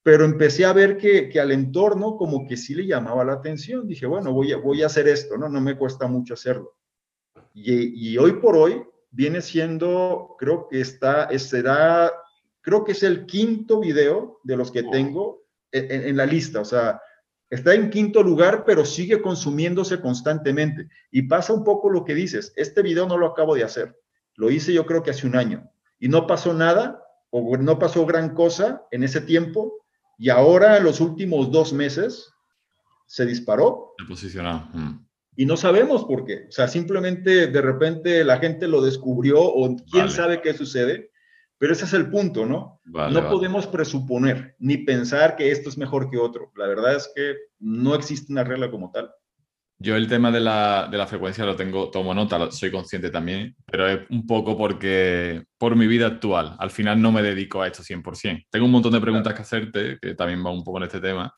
pero 0.01 0.25
empecé 0.25 0.65
a 0.65 0.73
ver 0.73 0.97
que, 0.97 1.29
que 1.29 1.39
al 1.39 1.51
entorno 1.51 2.15
como 2.15 2.47
que 2.47 2.57
sí 2.57 2.73
le 2.73 2.87
llamaba 2.87 3.23
la 3.25 3.33
atención. 3.33 3.87
Dije, 3.87 4.05
bueno, 4.05 4.33
voy 4.33 4.53
a, 4.53 4.57
voy 4.57 4.81
a 4.81 4.87
hacer 4.87 5.07
esto, 5.07 5.37
¿no? 5.37 5.49
No 5.49 5.61
me 5.61 5.77
cuesta 5.77 6.07
mucho 6.07 6.33
hacerlo. 6.33 6.77
Y, 7.53 8.11
y 8.11 8.17
hoy 8.17 8.33
por 8.33 8.55
hoy, 8.55 8.81
viene 9.13 9.41
siendo, 9.41 10.35
creo 10.37 10.67
que 10.67 10.81
está, 10.81 11.29
será, 11.37 12.11
creo 12.61 12.83
que 12.83 12.91
es 12.91 13.03
el 13.03 13.25
quinto 13.25 13.79
video 13.79 14.39
de 14.43 14.57
los 14.57 14.71
que 14.71 14.83
tengo 14.83 15.43
en, 15.71 16.07
en, 16.07 16.17
la 16.17 16.25
lista, 16.25 16.59
o 16.61 16.65
sea, 16.65 16.99
está 17.49 17.75
en 17.75 17.89
quinto 17.89 18.23
lugar, 18.23 18.63
pero 18.65 18.85
sigue 18.85 19.21
consumiéndose 19.21 20.01
constantemente. 20.01 20.89
Y 21.11 21.23
pasa 21.23 21.53
un 21.53 21.63
poco 21.63 21.89
lo 21.89 22.03
que 22.03 22.15
dices, 22.15 22.51
este 22.55 22.81
video 22.81 23.07
no 23.07 23.17
lo 23.17 23.27
acabo 23.27 23.55
de 23.55 23.63
hacer, 23.63 23.99
lo 24.35 24.49
hice 24.49 24.73
yo 24.73 24.85
creo 24.85 25.03
que 25.03 25.11
hace 25.11 25.27
un 25.27 25.35
año, 25.35 25.69
y 25.99 26.09
no 26.09 26.27
pasó 26.27 26.53
nada, 26.53 26.99
o 27.29 27.55
no 27.57 27.79
pasó 27.79 28.05
gran 28.05 28.33
cosa 28.33 28.85
en 28.91 29.03
ese 29.03 29.21
tiempo, 29.21 29.85
y 30.17 30.29
ahora 30.29 30.77
en 30.77 30.83
los 30.83 30.99
últimos 30.99 31.51
dos 31.51 31.71
meses, 31.71 32.33
se 33.05 33.25
disparó. 33.25 33.93
Se 33.99 34.05
posicionó. 34.05 34.69
Mm. 34.73 35.05
Y 35.35 35.45
no 35.45 35.57
sabemos 35.57 36.05
por 36.05 36.25
qué. 36.25 36.45
O 36.47 36.51
sea, 36.51 36.67
simplemente 36.67 37.47
de 37.47 37.61
repente 37.61 38.23
la 38.23 38.37
gente 38.37 38.67
lo 38.67 38.81
descubrió 38.81 39.41
o 39.41 39.75
quién 39.91 40.09
sabe 40.09 40.41
qué 40.41 40.53
sucede. 40.53 41.11
Pero 41.57 41.73
ese 41.73 41.85
es 41.85 41.93
el 41.93 42.09
punto, 42.09 42.45
¿no? 42.45 42.81
no 42.83 43.29
podemos 43.29 43.67
presuponer 43.67 44.55
ni 44.59 44.77
pensar 44.77 45.37
que 45.37 45.49
esto 45.49 45.69
es 45.69 45.77
mejor 45.77 46.09
que 46.09 46.17
otro. 46.17 46.51
La 46.55 46.67
verdad 46.67 46.95
es 46.95 47.09
que 47.15 47.35
no 47.59 47.95
existe 47.95 48.33
una 48.33 48.43
regla 48.43 48.69
como 48.69 48.91
tal. 48.91 49.09
Yo 49.79 49.95
el 49.95 50.07
tema 50.07 50.31
de 50.31 50.39
la, 50.39 50.87
de 50.89 50.97
la, 50.97 51.07
frecuencia 51.07 51.45
lo 51.45 51.55
tengo, 51.55 51.89
tomo 51.89 52.13
nota, 52.13 52.51
soy 52.51 52.71
consciente 52.71 53.09
también, 53.09 53.55
pero 53.65 53.87
es 53.87 53.99
un 54.09 54.25
poco 54.25 54.57
porque 54.57 55.43
por 55.57 55.75
mi 55.75 55.87
vida 55.87 56.07
actual, 56.07 56.55
al 56.59 56.69
final 56.69 57.01
no 57.01 57.11
me 57.11 57.21
dedico 57.21 57.61
a 57.61 57.67
esto 57.67 57.83
100%. 57.83 58.45
Tengo 58.49 58.65
un 58.65 58.71
montón 58.71 58.93
de 58.93 59.01
preguntas 59.01 59.33
que 59.33 59.41
hacerte, 59.41 59.97
que 60.01 60.15
también 60.15 60.45
va 60.45 60.51
un 60.51 60.63
poco 60.63 60.77
en 60.77 60.83
este 60.83 61.01
tema, 61.01 61.33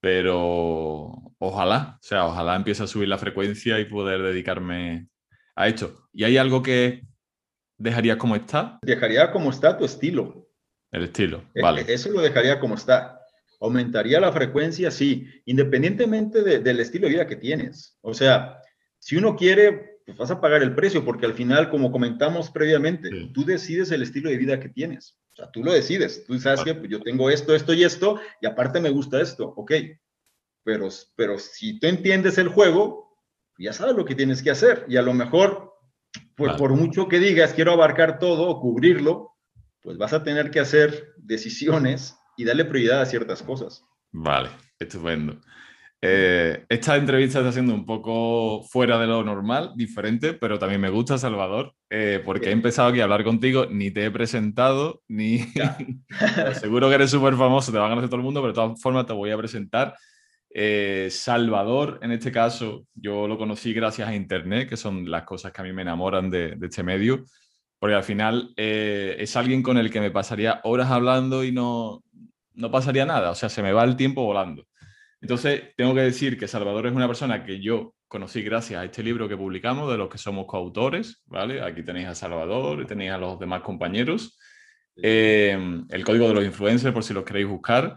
pero 0.00 1.34
ojalá, 1.38 1.98
o 2.00 2.02
sea, 2.02 2.26
ojalá 2.26 2.56
empiece 2.56 2.82
a 2.82 2.86
subir 2.86 3.08
la 3.08 3.18
frecuencia 3.18 3.78
y 3.80 3.86
poder 3.86 4.22
dedicarme 4.22 5.08
a 5.54 5.68
esto. 5.68 6.08
¿Y 6.12 6.24
hay 6.24 6.36
algo 6.36 6.62
que 6.62 7.02
dejarías 7.78 8.16
como 8.16 8.36
está? 8.36 8.78
Dejaría 8.82 9.30
como 9.30 9.50
está 9.50 9.76
tu 9.76 9.84
estilo. 9.84 10.48
El 10.92 11.04
estilo, 11.04 11.44
e, 11.54 11.62
vale. 11.62 11.84
Eso 11.88 12.10
lo 12.10 12.20
dejaría 12.20 12.60
como 12.60 12.74
está. 12.74 13.20
¿Aumentaría 13.60 14.20
la 14.20 14.32
frecuencia? 14.32 14.90
Sí, 14.90 15.26
independientemente 15.46 16.42
del 16.60 16.80
estilo 16.80 17.06
de 17.06 17.14
vida 17.14 17.26
que 17.26 17.36
tienes. 17.36 17.98
O 18.02 18.12
sea, 18.12 18.60
si 18.98 19.16
uno 19.16 19.34
quiere, 19.34 20.00
pues 20.04 20.16
vas 20.18 20.30
a 20.30 20.40
pagar 20.40 20.62
el 20.62 20.74
precio, 20.74 21.04
porque 21.04 21.26
al 21.26 21.34
final, 21.34 21.70
como 21.70 21.90
comentamos 21.90 22.50
previamente, 22.50 23.30
tú 23.32 23.44
decides 23.44 23.90
el 23.90 24.02
estilo 24.02 24.30
de 24.30 24.36
vida 24.36 24.60
que 24.60 24.68
tienes. 24.68 25.18
O 25.36 25.42
sea, 25.42 25.50
tú 25.50 25.62
lo 25.62 25.70
decides. 25.70 26.24
Tú 26.24 26.38
sabes 26.38 26.62
que 26.62 26.74
pues, 26.74 26.90
yo 26.90 27.02
tengo 27.02 27.28
esto, 27.28 27.54
esto 27.54 27.74
y 27.74 27.84
esto, 27.84 28.18
y 28.40 28.46
aparte 28.46 28.80
me 28.80 28.88
gusta 28.88 29.20
esto. 29.20 29.52
Ok. 29.56 29.72
Pero, 30.64 30.88
pero 31.14 31.38
si 31.38 31.78
tú 31.78 31.88
entiendes 31.88 32.38
el 32.38 32.48
juego, 32.48 33.18
ya 33.58 33.74
sabes 33.74 33.94
lo 33.94 34.06
que 34.06 34.14
tienes 34.14 34.42
que 34.42 34.50
hacer. 34.50 34.86
Y 34.88 34.96
a 34.96 35.02
lo 35.02 35.12
mejor, 35.12 35.74
pues 36.36 36.54
por 36.54 36.72
mucho 36.72 37.06
que 37.06 37.18
digas, 37.18 37.52
quiero 37.52 37.72
abarcar 37.72 38.18
todo 38.18 38.48
o 38.48 38.60
cubrirlo, 38.62 39.36
pues 39.82 39.98
vas 39.98 40.14
a 40.14 40.24
tener 40.24 40.50
que 40.50 40.60
hacer 40.60 41.12
decisiones 41.18 42.16
y 42.38 42.46
darle 42.46 42.64
prioridad 42.64 43.02
a 43.02 43.06
ciertas 43.06 43.42
cosas. 43.42 43.84
Vale, 44.12 44.48
estupendo. 44.78 45.38
Eh, 46.02 46.64
esta 46.68 46.96
entrevista 46.96 47.38
está 47.38 47.52
siendo 47.52 47.74
un 47.74 47.86
poco 47.86 48.62
fuera 48.64 48.98
de 48.98 49.06
lo 49.06 49.24
normal, 49.24 49.72
diferente, 49.74 50.34
pero 50.34 50.58
también 50.58 50.80
me 50.80 50.90
gusta, 50.90 51.16
Salvador, 51.16 51.72
eh, 51.90 52.20
porque 52.24 52.50
he 52.50 52.52
empezado 52.52 52.88
aquí 52.88 53.00
a 53.00 53.04
hablar 53.04 53.24
contigo, 53.24 53.66
ni 53.70 53.90
te 53.90 54.04
he 54.04 54.10
presentado, 54.10 55.02
ni... 55.08 55.38
Seguro 56.60 56.88
que 56.88 56.96
eres 56.96 57.10
súper 57.10 57.34
famoso, 57.34 57.72
te 57.72 57.78
va 57.78 57.86
a 57.86 57.88
conocer 57.88 58.10
todo 58.10 58.18
el 58.18 58.24
mundo, 58.24 58.40
pero 58.40 58.52
de 58.52 58.54
todas 58.54 58.80
formas 58.80 59.06
te 59.06 59.14
voy 59.14 59.30
a 59.30 59.38
presentar. 59.38 59.94
Eh, 60.50 61.08
Salvador, 61.10 61.98
en 62.02 62.12
este 62.12 62.30
caso, 62.30 62.84
yo 62.94 63.26
lo 63.26 63.38
conocí 63.38 63.72
gracias 63.72 64.08
a 64.08 64.14
Internet, 64.14 64.68
que 64.68 64.76
son 64.76 65.10
las 65.10 65.24
cosas 65.24 65.52
que 65.52 65.60
a 65.60 65.64
mí 65.64 65.72
me 65.72 65.82
enamoran 65.82 66.30
de, 66.30 66.56
de 66.56 66.66
este 66.66 66.82
medio, 66.82 67.24
porque 67.78 67.94
al 67.94 68.04
final 68.04 68.52
es 68.56 69.36
alguien 69.36 69.62
con 69.62 69.76
el 69.76 69.90
que 69.90 70.00
me 70.00 70.10
pasaría 70.10 70.60
horas 70.64 70.90
hablando 70.90 71.44
y 71.44 71.52
no, 71.52 72.02
no 72.54 72.70
pasaría 72.70 73.04
nada, 73.04 73.30
o 73.30 73.34
sea, 73.34 73.48
se 73.48 73.62
me 73.62 73.72
va 73.72 73.84
el 73.84 73.96
tiempo 73.96 74.24
volando. 74.24 74.66
Entonces, 75.26 75.74
tengo 75.76 75.92
que 75.92 76.02
decir 76.02 76.38
que 76.38 76.46
Salvador 76.46 76.86
es 76.86 76.92
una 76.92 77.08
persona 77.08 77.44
que 77.44 77.60
yo 77.60 77.96
conocí 78.06 78.42
gracias 78.42 78.80
a 78.80 78.84
este 78.84 79.02
libro 79.02 79.28
que 79.28 79.36
publicamos, 79.36 79.90
de 79.90 79.98
los 79.98 80.08
que 80.08 80.18
somos 80.18 80.46
coautores, 80.46 81.20
¿vale? 81.26 81.60
Aquí 81.60 81.82
tenéis 81.82 82.06
a 82.06 82.14
Salvador 82.14 82.86
tenéis 82.86 83.10
a 83.10 83.18
los 83.18 83.36
demás 83.36 83.62
compañeros. 83.62 84.38
Eh, 84.94 85.58
el 85.88 86.04
código 86.04 86.28
de 86.28 86.34
los 86.34 86.44
influencers, 86.44 86.94
por 86.94 87.02
si 87.02 87.12
los 87.12 87.24
queréis 87.24 87.48
buscar. 87.48 87.96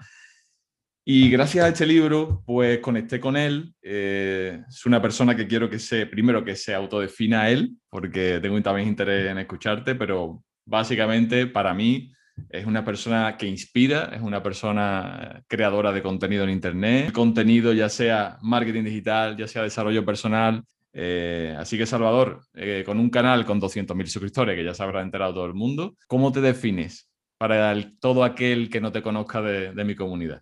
Y 1.05 1.29
gracias 1.29 1.65
a 1.65 1.67
este 1.67 1.85
libro, 1.85 2.41
pues 2.47 2.79
conecté 2.79 3.19
con 3.19 3.37
él. 3.37 3.75
Eh, 3.83 4.63
es 4.67 4.87
una 4.87 4.99
persona 4.99 5.35
que 5.35 5.45
quiero 5.45 5.69
que 5.69 5.77
se, 5.77 6.07
primero 6.07 6.43
que 6.43 6.55
se 6.55 6.73
autodefina 6.73 7.47
él, 7.51 7.75
porque 7.91 8.39
tengo 8.41 8.59
también 8.63 8.87
interés 8.87 9.29
en 9.29 9.37
escucharte, 9.37 9.93
pero 9.93 10.43
básicamente 10.65 11.45
para 11.45 11.75
mí 11.75 12.11
es 12.49 12.65
una 12.65 12.83
persona 12.83 13.37
que 13.37 13.47
inspira, 13.47 14.11
es 14.13 14.21
una 14.21 14.41
persona 14.41 15.43
creadora 15.47 15.91
de 15.91 16.01
contenido 16.01 16.43
en 16.43 16.49
Internet, 16.49 17.11
contenido 17.11 17.73
ya 17.73 17.89
sea 17.89 18.37
marketing 18.41 18.83
digital, 18.83 19.37
ya 19.37 19.47
sea 19.47 19.63
desarrollo 19.63 20.05
personal. 20.05 20.63
Eh, 20.93 21.55
así 21.57 21.77
que 21.77 21.85
Salvador, 21.85 22.41
eh, 22.53 22.83
con 22.85 22.99
un 22.99 23.09
canal 23.09 23.45
con 23.45 23.61
200.000 23.61 24.07
suscriptores, 24.07 24.55
que 24.55 24.65
ya 24.65 24.73
se 24.73 24.83
habrá 24.83 25.01
enterado 25.01 25.33
todo 25.33 25.45
el 25.45 25.53
mundo, 25.53 25.95
¿cómo 26.07 26.31
te 26.31 26.41
defines 26.41 27.09
para 27.37 27.73
todo 27.99 28.23
aquel 28.23 28.69
que 28.69 28.81
no 28.81 28.91
te 28.91 29.01
conozca 29.01 29.41
de, 29.41 29.83
mi 29.83 29.95
comunidad? 29.95 30.41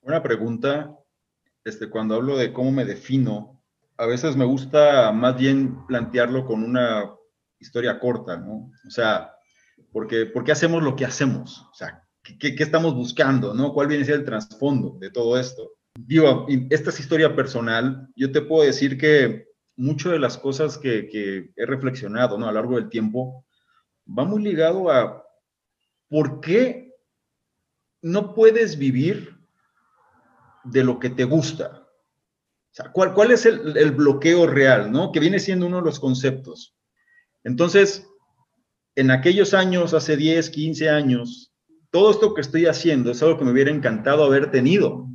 Una 0.00 0.22
pregunta, 0.22 0.96
este, 1.64 1.90
cuando 1.90 2.14
hablo 2.14 2.36
de 2.36 2.52
cómo 2.52 2.72
me 2.72 2.84
defino, 2.84 3.62
a 3.98 4.06
veces 4.06 4.36
me 4.36 4.44
gusta 4.44 5.12
más 5.12 5.36
bien 5.36 5.86
plantearlo 5.86 6.46
con 6.46 6.62
una 6.62 7.10
historia 7.58 7.98
corta, 7.98 8.36
¿no? 8.36 8.70
O 8.86 8.90
sea, 8.90 9.32
porque, 9.92 10.26
¿Por 10.26 10.44
qué 10.44 10.52
hacemos 10.52 10.82
lo 10.82 10.96
que 10.96 11.04
hacemos? 11.04 11.68
O 11.70 11.74
sea, 11.74 12.06
¿qué, 12.22 12.54
qué 12.54 12.62
estamos 12.62 12.94
buscando? 12.94 13.54
¿no? 13.54 13.72
¿Cuál 13.72 13.88
viene 13.88 14.04
a 14.04 14.06
ser 14.06 14.16
el 14.16 14.24
trasfondo 14.24 14.96
de 14.98 15.10
todo 15.10 15.38
esto? 15.38 15.72
Digo, 15.94 16.46
esta 16.70 16.90
es 16.90 17.00
historia 17.00 17.36
personal. 17.36 18.08
Yo 18.16 18.32
te 18.32 18.40
puedo 18.40 18.64
decir 18.64 18.96
que 18.96 19.48
muchas 19.76 20.12
de 20.12 20.18
las 20.18 20.38
cosas 20.38 20.78
que, 20.78 21.08
que 21.08 21.52
he 21.54 21.66
reflexionado 21.66 22.38
¿no? 22.38 22.46
a 22.46 22.52
lo 22.52 22.54
largo 22.54 22.76
del 22.76 22.88
tiempo 22.88 23.44
va 24.06 24.24
muy 24.24 24.42
ligado 24.42 24.90
a 24.90 25.22
por 26.08 26.40
qué 26.40 26.94
no 28.00 28.34
puedes 28.34 28.78
vivir 28.78 29.38
de 30.64 30.84
lo 30.84 30.98
que 30.98 31.10
te 31.10 31.24
gusta. 31.24 31.86
O 32.72 32.74
sea, 32.74 32.90
¿cuál, 32.90 33.12
cuál 33.12 33.30
es 33.30 33.44
el, 33.44 33.76
el, 33.76 33.92
bloqueo 33.92 34.46
real, 34.46 34.90
¿no? 34.90 35.12
Que 35.12 35.20
viene 35.20 35.38
siendo 35.38 35.66
uno 35.66 35.78
de 35.78 35.84
los 35.84 36.00
conceptos. 36.00 36.74
Entonces, 37.44 38.08
en 38.94 39.10
aquellos 39.10 39.54
años, 39.54 39.94
hace 39.94 40.16
10, 40.16 40.50
15 40.50 40.90
años, 40.90 41.52
todo 41.90 42.10
esto 42.10 42.34
que 42.34 42.40
estoy 42.40 42.66
haciendo 42.66 43.10
es 43.10 43.22
algo 43.22 43.38
que 43.38 43.44
me 43.44 43.52
hubiera 43.52 43.70
encantado 43.70 44.24
haber 44.24 44.50
tenido. 44.50 45.08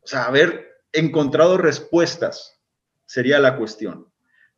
O 0.00 0.06
sea, 0.06 0.24
haber 0.24 0.82
encontrado 0.92 1.58
respuestas 1.58 2.60
sería 3.06 3.38
la 3.38 3.56
cuestión. 3.56 4.08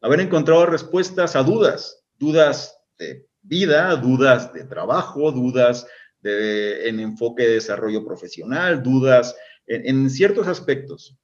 Haber 0.01 0.21
encontrado 0.21 0.67
respuestas 0.67 1.35
a 1.37 1.43
dudas, 1.43 2.05
dudas 2.19 2.79
de 2.99 3.27
vida, 3.43 3.95
dudas 3.97 4.53
de 4.53 4.65
trabajo, 4.65 5.33
dudas 5.33 5.87
en 6.23 7.01
enfoque 7.01 7.43
de 7.43 7.55
desarrollo 7.55 8.05
profesional, 8.05 8.83
dudas 8.83 9.37
en, 9.67 10.09
ciertos 10.09 10.47
aspectos. 10.47 11.17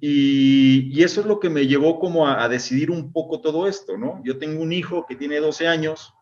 Y, 0.00 1.02
eso 1.02 1.20
es 1.20 1.26
lo 1.26 1.40
que 1.40 1.50
me 1.50 1.66
llevó 1.66 1.98
como 1.98 2.26
a, 2.26 2.42
a, 2.42 2.48
decidir 2.48 2.90
un 2.90 3.12
poco 3.12 3.40
todo 3.40 3.66
esto, 3.66 3.96
¿no? 3.98 4.22
Yo 4.24 4.38
tengo 4.38 4.62
un 4.62 4.72
hijo 4.72 5.06
que 5.06 5.16
tiene 5.16 5.40
12 5.40 5.66
años, 5.66 6.14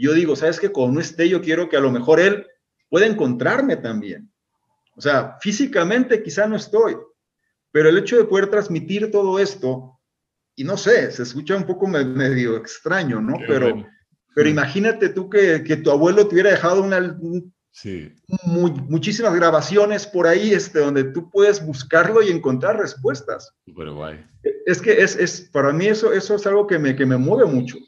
yo 0.00 0.12
digo, 0.12 0.36
¿sabes 0.36 0.60
qué? 0.60 0.70
Cuando 0.70 0.94
no 0.94 1.00
esté, 1.00 1.28
yo 1.28 1.40
quiero 1.40 1.68
que 1.68 1.76
a 1.76 1.80
lo 1.80 1.90
mejor 1.90 2.20
él 2.20 2.46
pueda 2.88 3.06
encontrarme 3.06 3.76
también. 3.76 4.30
O 4.96 5.00
sea, 5.00 5.36
físicamente 5.40 6.22
quizá 6.22 6.46
no 6.46 6.56
estoy, 6.56 6.96
pero 7.70 7.88
el 7.88 7.98
hecho 7.98 8.16
de 8.16 8.24
poder 8.24 8.48
transmitir 8.48 9.10
todo 9.10 9.38
esto, 9.38 9.98
y 10.56 10.64
no 10.64 10.76
sé, 10.76 11.10
se 11.12 11.22
escucha 11.22 11.56
un 11.56 11.66
poco 11.66 11.86
medio 11.86 12.56
extraño, 12.56 13.20
¿no? 13.20 13.36
pero, 13.46 13.86
pero 14.34 14.48
imagínate 14.48 15.10
tú 15.10 15.30
que, 15.30 15.62
que, 15.62 15.76
tu 15.76 15.90
abuelo 15.90 16.26
te 16.26 16.34
hubiera 16.34 16.50
dejado 16.50 16.82
una, 16.82 17.16
sí. 17.70 18.12
muchísimas 18.44 19.34
grabaciones 19.34 20.06
por 20.06 20.26
ahí, 20.26 20.52
este, 20.52 20.80
donde 20.80 21.04
tú 21.04 21.30
puedes 21.30 21.64
buscarlo 21.64 22.20
y 22.22 22.30
encontrar 22.30 22.78
respuestas. 22.78 23.54
Pero 23.76 23.94
guay. 23.94 24.24
Es 24.66 24.82
que 24.82 25.00
es, 25.00 25.14
es, 25.14 25.42
para 25.52 25.72
mí 25.72 25.86
eso, 25.86 26.12
eso 26.12 26.34
es 26.34 26.46
algo 26.46 26.66
que 26.66 26.78
me, 26.78 26.96
que 26.96 27.06
me 27.06 27.16
mueve 27.16 27.48
mucho. 27.48 27.78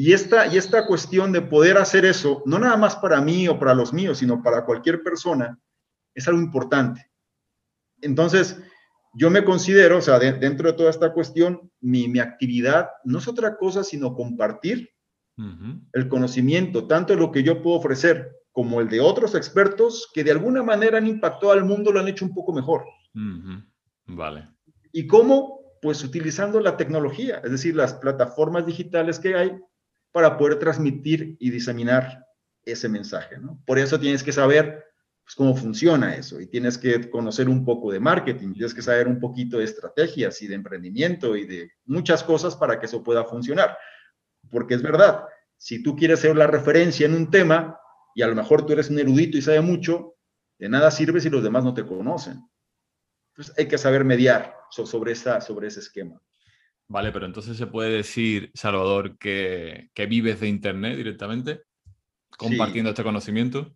Y 0.00 0.12
esta, 0.12 0.46
y 0.46 0.56
esta 0.56 0.86
cuestión 0.86 1.32
de 1.32 1.42
poder 1.42 1.76
hacer 1.76 2.04
eso, 2.04 2.44
no 2.46 2.60
nada 2.60 2.76
más 2.76 2.94
para 2.94 3.20
mí 3.20 3.48
o 3.48 3.58
para 3.58 3.74
los 3.74 3.92
míos, 3.92 4.18
sino 4.18 4.40
para 4.44 4.64
cualquier 4.64 5.02
persona, 5.02 5.58
es 6.14 6.28
algo 6.28 6.40
importante. 6.40 7.10
Entonces, 8.00 8.62
yo 9.12 9.28
me 9.28 9.44
considero, 9.44 9.98
o 9.98 10.00
sea, 10.00 10.20
dentro 10.20 10.70
de 10.70 10.78
toda 10.78 10.90
esta 10.90 11.12
cuestión, 11.12 11.72
mi, 11.80 12.06
mi, 12.06 12.20
actividad 12.20 12.90
no 13.02 13.18
es 13.18 13.26
otra 13.26 13.56
cosa 13.56 13.82
sino 13.82 14.14
compartir 14.14 14.88
el 15.92 16.08
conocimiento, 16.08 16.86
tanto 16.86 17.12
de 17.12 17.18
lo 17.18 17.32
que 17.32 17.42
yo 17.42 17.60
puedo 17.60 17.78
ofrecer 17.78 18.36
como 18.52 18.80
el 18.80 18.88
de 18.88 19.00
otros 19.00 19.34
expertos 19.34 20.08
que 20.14 20.22
de 20.22 20.30
alguna 20.30 20.62
manera 20.62 20.98
han 20.98 21.08
impactado 21.08 21.50
al 21.50 21.64
mundo, 21.64 21.90
lo 21.90 21.98
han 21.98 22.06
hecho 22.06 22.24
un 22.24 22.34
poco 22.34 22.52
mejor. 22.52 22.84
Vale. 24.06 24.48
¿Y 24.92 25.08
cómo? 25.08 25.58
Pues 25.82 26.04
utilizando 26.04 26.60
la 26.60 26.76
tecnología, 26.76 27.40
es 27.42 27.50
decir, 27.50 27.74
las 27.74 27.94
plataformas 27.94 28.64
digitales 28.64 29.18
que 29.18 29.34
hay 29.34 29.60
para 30.12 30.36
poder 30.36 30.58
transmitir 30.58 31.36
y 31.38 31.50
diseminar 31.50 32.24
ese 32.64 32.88
mensaje, 32.88 33.38
¿no? 33.38 33.62
Por 33.66 33.78
eso 33.78 33.98
tienes 33.98 34.22
que 34.22 34.32
saber 34.32 34.84
pues, 35.24 35.34
cómo 35.34 35.54
funciona 35.54 36.14
eso 36.14 36.40
y 36.40 36.46
tienes 36.46 36.78
que 36.78 37.10
conocer 37.10 37.48
un 37.48 37.64
poco 37.64 37.92
de 37.92 38.00
marketing, 38.00 38.54
tienes 38.54 38.74
que 38.74 38.82
saber 38.82 39.08
un 39.08 39.20
poquito 39.20 39.58
de 39.58 39.64
estrategias 39.64 40.40
y 40.42 40.48
de 40.48 40.54
emprendimiento 40.54 41.36
y 41.36 41.46
de 41.46 41.70
muchas 41.84 42.22
cosas 42.22 42.56
para 42.56 42.78
que 42.80 42.86
eso 42.86 43.02
pueda 43.02 43.24
funcionar. 43.24 43.76
Porque 44.50 44.74
es 44.74 44.82
verdad, 44.82 45.24
si 45.56 45.82
tú 45.82 45.96
quieres 45.96 46.20
ser 46.20 46.36
la 46.36 46.46
referencia 46.46 47.06
en 47.06 47.14
un 47.14 47.30
tema 47.30 47.78
y 48.14 48.22
a 48.22 48.26
lo 48.26 48.34
mejor 48.34 48.64
tú 48.64 48.72
eres 48.72 48.90
un 48.90 48.98
erudito 48.98 49.36
y 49.36 49.42
sabes 49.42 49.62
mucho, 49.62 50.16
de 50.58 50.68
nada 50.68 50.90
sirve 50.90 51.20
si 51.20 51.30
los 51.30 51.42
demás 51.42 51.62
no 51.62 51.74
te 51.74 51.86
conocen. 51.86 52.42
pues 53.34 53.52
hay 53.56 53.68
que 53.68 53.78
saber 53.78 54.04
mediar 54.04 54.56
sobre, 54.70 55.12
esa, 55.12 55.40
sobre 55.40 55.68
ese 55.68 55.80
esquema. 55.80 56.20
Vale, 56.88 57.12
pero 57.12 57.26
entonces 57.26 57.56
se 57.56 57.66
puede 57.66 57.90
decir, 57.90 58.50
Salvador, 58.54 59.18
que, 59.18 59.90
que 59.92 60.06
vives 60.06 60.40
de 60.40 60.48
Internet 60.48 60.96
directamente, 60.96 61.62
compartiendo 62.30 62.90
este 62.90 63.02
conocimiento. 63.02 63.74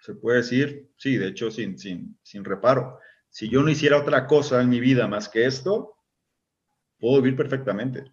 Se 0.00 0.14
puede 0.14 0.38
decir, 0.38 0.90
sí, 0.96 1.16
de 1.16 1.28
hecho, 1.28 1.50
sin, 1.50 1.78
sin, 1.78 2.18
sin 2.22 2.44
reparo. 2.44 2.98
Si 3.30 3.48
yo 3.48 3.62
no 3.62 3.70
hiciera 3.70 3.98
otra 3.98 4.26
cosa 4.26 4.60
en 4.60 4.68
mi 4.68 4.80
vida 4.80 5.06
más 5.06 5.28
que 5.28 5.46
esto, 5.46 5.96
puedo 6.98 7.22
vivir 7.22 7.36
perfectamente. 7.36 8.12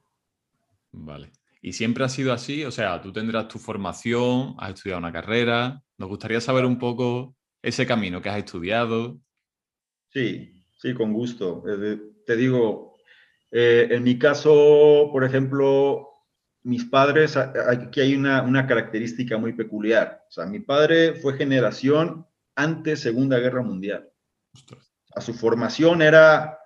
Vale. 0.92 1.32
¿Y 1.62 1.74
siempre 1.74 2.04
ha 2.04 2.10
sido 2.10 2.34
así? 2.34 2.64
O 2.66 2.72
sea, 2.72 3.02
tú 3.02 3.12
tendrás 3.12 3.48
tu 3.48 3.60
formación, 3.60 4.56
has 4.58 4.74
estudiado 4.74 5.00
una 5.00 5.12
carrera. 5.12 5.82
Nos 5.98 6.10
gustaría 6.10 6.42
saber 6.42 6.66
un 6.66 6.80
poco 6.80 7.36
ese 7.62 7.86
camino 7.86 8.22
que 8.22 8.30
has 8.30 8.38
estudiado. 8.38 9.20
Sí, 10.10 10.66
sí, 10.78 10.94
con 10.94 11.14
gusto. 11.14 11.64
te 12.26 12.36
digo, 12.36 12.91
eh, 13.52 13.90
en 13.92 14.04
mi 14.04 14.18
caso, 14.18 15.10
por 15.12 15.24
ejemplo, 15.24 16.08
mis 16.64 16.86
padres, 16.86 17.36
aquí 17.36 18.00
hay 18.00 18.16
una, 18.16 18.44
una, 18.44 18.66
característica 18.66 19.38
muy 19.38 19.54
peculiar. 19.54 20.24
O 20.30 20.32
sea, 20.32 20.46
mi 20.46 20.60
padre 20.60 21.16
fue 21.16 21.38
generación 21.38 22.26
antes 22.56 23.02
Segunda 23.02 23.40
Guerra 23.40 23.62
Mundial. 23.62 24.10
A 25.14 25.22
su 25.22 25.34
formación 25.34 26.02
era 26.02 26.58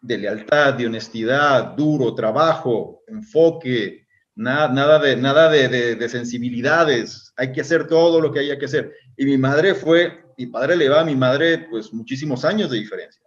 de 0.00 0.18
lealtad, 0.18 0.74
de 0.74 0.86
honestidad, 0.86 1.74
duro, 1.76 2.14
trabajo, 2.14 3.02
enfoque, 3.06 4.06
nada, 4.34 4.68
nada, 4.68 4.98
de, 4.98 5.16
nada 5.16 5.50
de, 5.50 5.96
de, 5.96 6.08
sensibilidades. 6.08 7.32
Hay 7.36 7.52
que 7.52 7.60
hacer 7.60 7.86
todo 7.86 8.20
lo 8.20 8.32
que 8.32 8.40
haya 8.40 8.58
que 8.58 8.66
hacer. 8.66 8.94
Y 9.16 9.24
mi 9.24 9.38
madre 9.38 9.74
fue, 9.74 10.24
mi 10.38 10.46
padre 10.46 10.76
le 10.76 10.88
va 10.88 11.00
a 11.00 11.04
mi 11.04 11.16
madre 11.16 11.66
pues 11.70 11.92
muchísimos 11.92 12.44
años 12.44 12.70
de 12.70 12.78
diferencia. 12.78 13.25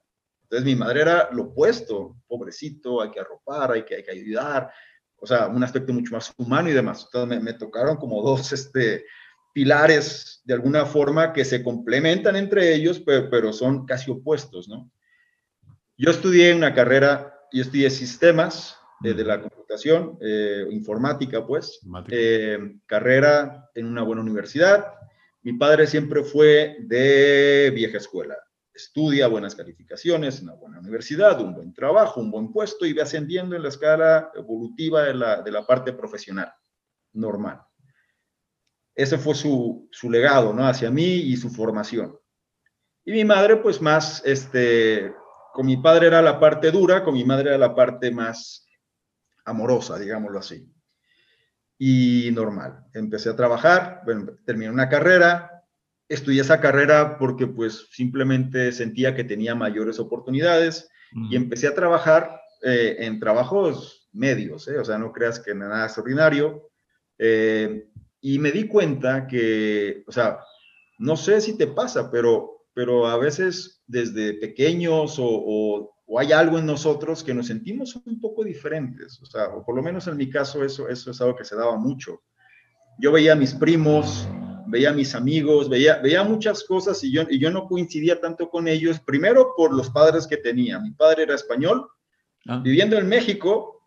Entonces 0.50 0.65
mi 0.65 0.75
madre 0.75 1.01
era 1.01 1.29
lo 1.32 1.44
opuesto, 1.44 2.18
pobrecito, 2.27 3.01
hay 3.01 3.12
que 3.12 3.20
arropar, 3.20 3.72
hay 3.72 3.84
que, 3.84 3.96
hay 3.96 4.03
que 4.03 4.12
ayudar, 4.12 4.72
o 5.18 5.27
sea, 5.27 5.48
un 5.48 5.63
aspecto 5.63 5.94
mucho 5.94 6.15
más 6.15 6.34
humano 6.38 6.70
y 6.70 6.74
demás. 6.74 7.06
Entonces 7.06 7.44
me, 7.44 7.53
tocaron 7.53 7.98
como 7.98 8.24
dos 8.24 8.51
este, 8.51 9.06
pilares 9.53 10.41
de 10.44 10.56
alguna 10.56 10.86
forma 10.86 11.34
que 11.34 11.46
se 11.46 11.63
complementan 11.63 12.36
entre 12.36 12.74
ellos, 12.74 13.00
pero, 13.00 13.29
pero 13.29 13.53
son 13.53 13.86
casi 13.86 14.10
opuestos, 14.10 14.68
¿no? 14.68 14.89
Yo 15.98 16.12
estudié 16.12 16.56
una 16.56 16.74
carrera, 16.74 17.38
yo 17.51 17.62
estudié 17.62 17.89
sistemas 17.89 18.77
de, 19.01 19.13
la 19.24 19.41
computación, 19.41 20.18
eh, 20.22 20.65
informática, 20.72 21.46
pues, 21.46 21.79
eh, 22.10 22.58
carrera 22.86 23.70
en 23.75 23.86
una 23.86 24.03
buena 24.03 24.22
universidad. 24.22 24.94
Mi 25.41 25.53
padre 25.53 25.88
siempre 25.88 26.24
fue 26.24 26.77
de 26.82 27.72
vieja 27.75 27.98
escuela. 27.98 28.36
Estudia 28.80 29.28
buenas 29.28 29.56
calificaciones, 29.56 30.42
una 30.42 30.54
buena 30.54 30.80
universidad, 30.80 31.42
un 31.42 31.54
buen 31.54 31.74
trabajo, 31.74 32.22
un 32.22 32.32
buen 32.32 32.50
puesto 32.54 32.86
y 32.86 32.94
va 32.94 33.04
ascendiendo 33.04 33.54
en 33.54 33.64
la 33.64 33.68
escala 33.68 34.32
evolutiva 34.34 35.04
de 35.04 35.16
la, 35.16 35.42
de 35.42 35.52
la 35.52 35.68
parte 35.68 35.92
profesional, 35.92 36.50
normal. 37.12 37.62
Ese 38.96 39.18
fue 39.18 39.36
su, 39.36 39.90
su 39.92 40.10
legado, 40.10 40.54
¿no? 40.54 40.66
Hacia 40.66 40.90
mí 40.92 41.04
y 41.04 41.36
su 41.36 41.50
formación. 41.50 42.18
Y 43.04 43.12
mi 43.12 43.26
madre, 43.26 43.58
pues 43.58 43.82
más, 43.82 44.24
este, 44.26 45.14
con 45.52 45.66
mi 45.66 45.76
padre 45.76 46.08
era 46.08 46.22
la 46.22 46.40
parte 46.40 46.72
dura, 46.72 47.04
con 47.04 47.16
mi 47.16 47.26
madre 47.26 47.50
era 47.50 47.58
la 47.58 47.76
parte 47.76 48.12
más 48.12 48.66
amorosa, 49.44 50.00
digámoslo 50.00 50.40
así. 50.40 50.74
Y 51.78 52.30
normal. 52.32 52.86
Empecé 52.94 53.30
a 53.30 53.36
trabajar, 53.36 54.04
bueno, 54.06 54.38
terminé 54.46 54.72
una 54.72 54.88
carrera, 54.88 55.59
estudié 56.10 56.42
esa 56.42 56.60
carrera 56.60 57.18
porque 57.18 57.48
pues 57.48 57.88
simplemente 57.92 58.72
sentía 58.72 59.16
que 59.16 59.24
tenía 59.24 59.56
mayores 59.56 60.00
oportunidades 60.00 60.89
y 61.30 61.36
empecé 61.36 61.68
a 61.68 61.74
trabajar 61.74 62.42
eh, 62.62 62.98
en 63.00 63.20
trabajos 63.20 64.10
medios, 64.12 64.67
¿eh? 64.67 64.78
o 64.78 64.86
sea, 64.86 64.98
no 64.98 65.12
creas 65.12 65.39
que 65.39 65.56
nada 65.56 65.86
extraordinario. 65.86 66.69
Eh, 67.17 67.88
y 68.22 68.38
me 68.39 68.52
di 68.52 68.67
cuenta 68.67 69.26
que, 69.26 70.04
o 70.08 70.12
sea, 70.12 70.39
no 70.98 71.15
sé 71.15 71.41
si 71.41 71.58
te 71.58 71.67
pasa, 71.67 72.12
pero 72.12 72.60
pero 72.80 73.08
a 73.08 73.17
veces 73.17 73.84
desde 73.88 74.36
pequeños 74.36 75.17
o, 75.19 75.95
hay 76.17 76.32
algo 76.32 76.58
en 76.58 76.65
nosotros 76.65 77.26
que 77.26 77.34
nos 77.34 77.48
sentimos 77.48 77.93
un 78.06 78.22
poco 78.22 78.45
diferentes, 78.45 79.22
o 79.22 79.26
sea, 79.26 79.50
o 79.50 79.65
por 79.65 79.76
lo 79.76 79.84
menos 79.84 80.08
en 80.08 80.15
mi 80.15 80.30
caso 80.30 80.63
eso, 80.63 80.88
eso 80.88 81.12
es 81.12 81.19
algo 81.19 81.36
que 81.36 81.43
se 81.43 81.58
daba 81.58 81.76
mucho. 81.76 82.24
Yo 82.98 83.12
veía 83.12 83.34
a 83.34 83.36
mis 83.36 83.54
primos, 83.54 84.30
veía 84.69 84.91
a 84.91 84.93
mis 84.93 85.15
amigos, 85.15 85.69
veía, 85.69 85.97
veía 85.97 86.23
muchas 86.23 86.63
cosas 86.63 87.03
y 87.03 87.12
yo, 87.12 87.23
y 87.29 87.39
yo 87.39 87.51
no 87.51 87.67
coincidía 87.67 88.19
tanto 88.19 88.49
con 88.49 88.67
ellos, 88.67 88.99
primero 88.99 89.53
por 89.55 89.73
los 89.73 89.89
padres 89.89 90.27
que 90.27 90.38
tenía. 90.38 90.79
Mi 90.79 90.91
padre 90.91 91.23
era 91.23 91.36
español, 91.36 91.89
ah. 92.47 92.62
viviendo 92.63 92.97
en 92.97 93.08
México, 93.08 93.82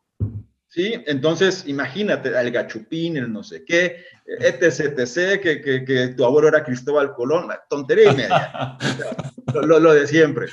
¿sí? 0.68 0.94
Entonces, 1.06 1.64
imagínate, 1.66 2.28
el 2.28 2.50
gachupín, 2.50 3.16
el 3.16 3.32
no 3.32 3.42
sé 3.42 3.64
qué, 3.64 4.04
etc, 4.26 4.98
etc, 4.98 5.40
que, 5.40 5.60
que, 5.60 5.84
que 5.84 6.08
tu 6.08 6.24
abuelo 6.24 6.48
era 6.48 6.64
Cristóbal 6.64 7.14
Colón, 7.14 7.48
tontería 7.68 8.12
y 8.12 8.16
media, 8.16 8.78
lo, 9.54 9.78
lo, 9.78 9.92
de 9.92 10.06
siempre. 10.06 10.46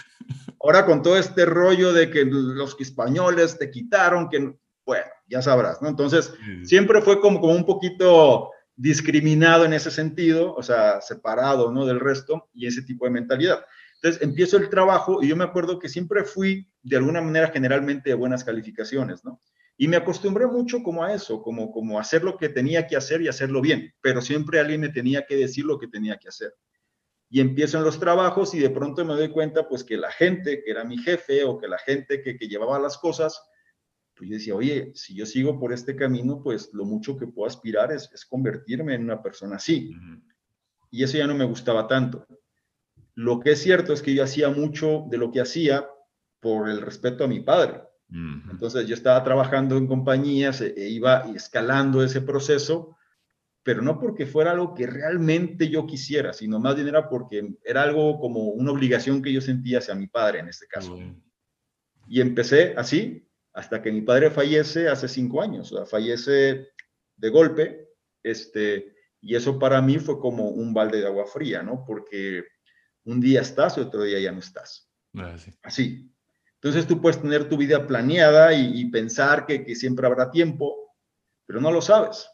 Ahora 0.61 0.85
con 0.85 1.01
todo 1.01 1.17
este 1.17 1.45
rollo 1.45 1.93
de 1.93 2.09
que 2.09 2.25
los 2.25 2.75
españoles 2.79 3.57
te 3.57 3.71
quitaron, 3.71 4.29
que, 4.29 4.53
bueno, 4.85 5.05
ya 5.27 5.41
sabrás, 5.41 5.81
¿no? 5.81 5.87
Entonces, 5.87 6.33
siempre 6.63 7.01
fue 7.01 7.19
como, 7.21 7.39
como 7.39 7.53
un 7.53 7.65
poquito 7.65 8.51
discriminado 8.79 9.65
en 9.65 9.73
ese 9.73 9.91
sentido, 9.91 10.55
o 10.55 10.63
sea, 10.63 11.01
separado, 11.01 11.69
¿no? 11.69 11.85
Del 11.85 11.99
resto 11.99 12.49
y 12.53 12.65
ese 12.65 12.81
tipo 12.81 13.03
de 13.03 13.11
mentalidad. 13.11 13.65
Entonces, 13.95 14.21
empiezo 14.21 14.55
el 14.55 14.69
trabajo 14.69 15.21
y 15.21 15.27
yo 15.27 15.35
me 15.35 15.43
acuerdo 15.43 15.79
que 15.79 15.89
siempre 15.89 16.23
fui, 16.23 16.71
de 16.81 16.95
alguna 16.95 17.19
manera, 17.19 17.49
generalmente 17.49 18.09
de 18.09 18.15
buenas 18.15 18.45
calificaciones, 18.45 19.25
¿no? 19.25 19.41
Y 19.75 19.89
me 19.89 19.97
acostumbré 19.97 20.47
mucho 20.47 20.81
como 20.81 21.03
a 21.03 21.13
eso, 21.13 21.41
como, 21.41 21.71
como 21.71 21.99
hacer 21.99 22.23
lo 22.23 22.37
que 22.37 22.47
tenía 22.47 22.87
que 22.87 22.95
hacer 22.95 23.21
y 23.21 23.27
hacerlo 23.27 23.59
bien, 23.59 23.93
pero 23.99 24.21
siempre 24.21 24.61
alguien 24.61 24.79
me 24.79 24.89
tenía 24.89 25.25
que 25.25 25.35
decir 25.35 25.65
lo 25.65 25.77
que 25.77 25.87
tenía 25.89 26.17
que 26.17 26.29
hacer. 26.29 26.53
Y 27.29 27.41
empiezo 27.41 27.79
en 27.79 27.83
los 27.83 27.99
trabajos 27.99 28.53
y 28.53 28.59
de 28.59 28.69
pronto 28.69 29.03
me 29.03 29.13
doy 29.13 29.27
cuenta 29.27 29.67
pues 29.67 29.83
que 29.83 29.97
la 29.97 30.11
gente 30.11 30.63
que 30.63 30.71
era 30.71 30.85
mi 30.85 30.97
jefe 30.97 31.43
o 31.43 31.57
que 31.57 31.67
la 31.67 31.79
gente 31.79 32.21
que, 32.21 32.37
que 32.37 32.47
llevaba 32.47 32.79
las 32.79 32.97
cosas, 32.97 33.41
pues 34.19 34.29
yo 34.29 34.35
decía, 34.35 34.55
oye, 34.55 34.91
si 34.93 35.15
yo 35.15 35.25
sigo 35.25 35.59
por 35.59 35.73
este 35.73 35.95
camino, 35.95 36.43
pues 36.43 36.69
lo 36.73 36.85
mucho 36.85 37.17
que 37.17 37.25
puedo 37.25 37.47
aspirar 37.47 37.91
es, 37.91 38.11
es 38.13 38.23
convertirme 38.25 38.93
en 38.93 39.05
una 39.05 39.23
persona 39.23 39.55
así. 39.55 39.95
Y 40.91 41.03
eso 41.03 41.17
ya 41.17 41.25
no 41.25 41.33
me 41.33 41.45
gustaba 41.45 41.87
tanto. 41.87 42.27
Lo 43.15 43.39
que 43.39 43.53
es 43.53 43.59
cierto 43.63 43.93
es 43.93 44.01
que 44.03 44.13
yo 44.13 44.23
hacía 44.23 44.49
mucho 44.49 45.05
de 45.09 45.17
lo 45.17 45.31
que 45.31 45.41
hacía 45.41 45.87
por 46.39 46.69
el 46.69 46.81
respeto 46.81 47.23
a 47.23 47.27
mi 47.27 47.39
padre 47.39 47.81
entonces 48.11 48.87
yo 48.87 48.95
estaba 48.95 49.23
trabajando 49.23 49.77
en 49.77 49.87
compañías 49.87 50.61
e, 50.61 50.73
e 50.75 50.89
iba 50.89 51.31
escalando 51.35 52.03
ese 52.03 52.21
proceso, 52.21 52.97
pero 53.61 53.81
no 53.81 53.99
porque 53.99 54.25
fuera 54.25 54.51
algo 54.51 54.73
que 54.73 54.87
realmente 54.87 55.69
yo 55.69 55.85
quisiera, 55.85 56.33
sino 56.33 56.59
más 56.59 56.75
bien 56.75 56.87
era 56.87 57.07
porque 57.07 57.55
era 57.63 57.83
algo 57.83 58.19
como 58.19 58.45
una 58.45 58.71
obligación 58.71 59.21
que 59.21 59.31
yo 59.31 59.41
sentía 59.41 59.77
hacia 59.77 59.93
mi 59.93 60.07
padre 60.07 60.39
en 60.39 60.47
este 60.47 60.65
caso. 60.65 60.97
Y 62.07 62.21
empecé 62.21 62.73
así 62.75 63.28
hasta 63.59 63.81
que 63.81 63.91
mi 63.91 64.01
padre 64.01 64.31
fallece 64.31 64.87
hace 64.87 65.09
cinco 65.09 65.41
años, 65.41 65.73
o 65.73 65.75
sea, 65.75 65.85
fallece 65.85 66.69
de 67.17 67.29
golpe, 67.29 67.89
este, 68.23 68.95
y 69.19 69.35
eso 69.35 69.59
para 69.59 69.81
mí 69.81 69.99
fue 69.99 70.17
como 70.17 70.47
un 70.47 70.73
balde 70.73 71.01
de 71.01 71.07
agua 71.07 71.25
fría, 71.25 71.61
¿no? 71.61 71.83
Porque 71.85 72.45
un 73.03 73.19
día 73.19 73.41
estás 73.41 73.77
y 73.77 73.81
otro 73.81 74.03
día 74.03 74.17
ya 74.17 74.31
no 74.31 74.39
estás. 74.39 74.89
Ah, 75.13 75.35
así. 75.63 76.09
Entonces 76.53 76.87
tú 76.87 77.01
puedes 77.01 77.21
tener 77.21 77.49
tu 77.49 77.57
vida 77.57 77.85
planeada 77.85 78.53
y, 78.53 78.85
pensar 78.85 79.45
que, 79.45 79.75
siempre 79.75 80.07
habrá 80.07 80.31
tiempo, 80.31 80.95
pero 81.45 81.59
no 81.59 81.69
lo 81.69 81.81
sabes. 81.81 82.29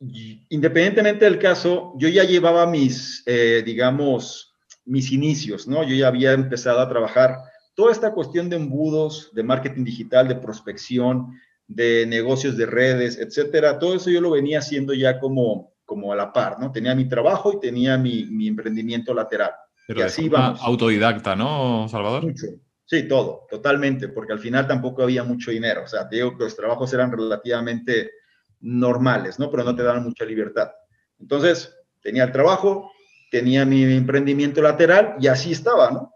independientemente 0.00 1.26
del 1.26 1.38
caso, 1.38 1.94
yo 1.96 2.08
ya 2.08 2.24
llevaba 2.24 2.66
mis, 2.66 3.22
eh, 3.26 3.62
digamos, 3.64 4.52
mis 4.84 5.12
inicios, 5.12 5.68
¿no? 5.68 5.84
Yo 5.84 5.94
ya 5.94 6.08
había 6.08 6.32
empezado 6.32 6.80
a 6.80 6.88
trabajar 6.88 7.38
toda 7.76 7.92
esta 7.92 8.12
cuestión 8.12 8.48
de 8.48 8.56
embudos, 8.56 9.30
de 9.34 9.44
marketing 9.44 9.84
digital, 9.84 10.26
de 10.26 10.36
prospección, 10.36 11.38
de 11.68 12.06
negocios 12.06 12.56
de 12.56 12.66
redes, 12.66 13.18
etcétera. 13.18 13.78
Todo 13.78 13.94
eso 13.94 14.10
yo 14.10 14.20
lo 14.20 14.30
venía 14.30 14.60
haciendo 14.60 14.94
ya 14.94 15.20
como, 15.20 15.74
como 15.84 16.12
a 16.12 16.16
la 16.16 16.32
par, 16.32 16.58
¿no? 16.58 16.72
Tenía 16.72 16.94
mi 16.94 17.06
trabajo 17.08 17.52
y 17.52 17.60
tenía 17.60 17.98
mi, 17.98 18.24
mi 18.24 18.48
emprendimiento 18.48 19.12
lateral. 19.12 19.52
Pero 19.86 20.00
y 20.00 20.02
así 20.02 20.28
vamos. 20.28 20.60
autodidacta, 20.62 21.36
¿no, 21.36 21.86
Salvador? 21.88 22.24
Mucho, 22.24 22.46
Sí, 22.88 23.08
todo, 23.08 23.46
totalmente, 23.50 24.08
porque 24.08 24.32
al 24.32 24.38
final 24.38 24.68
tampoco 24.68 25.02
había 25.02 25.24
mucho 25.24 25.50
dinero. 25.50 25.82
O 25.82 25.88
sea, 25.88 26.08
te 26.08 26.16
digo 26.16 26.38
que 26.38 26.44
los 26.44 26.54
trabajos 26.54 26.92
eran 26.94 27.10
relativamente 27.10 28.12
normales, 28.60 29.40
¿no? 29.40 29.50
Pero 29.50 29.64
no 29.64 29.74
te 29.74 29.82
daban 29.82 30.04
mucha 30.04 30.24
libertad. 30.24 30.70
Entonces, 31.18 31.74
tenía 32.00 32.22
el 32.24 32.32
trabajo, 32.32 32.92
tenía 33.28 33.64
mi 33.64 33.82
emprendimiento 33.82 34.62
lateral 34.62 35.16
y 35.18 35.26
así 35.26 35.50
estaba, 35.50 35.90
¿no? 35.90 36.12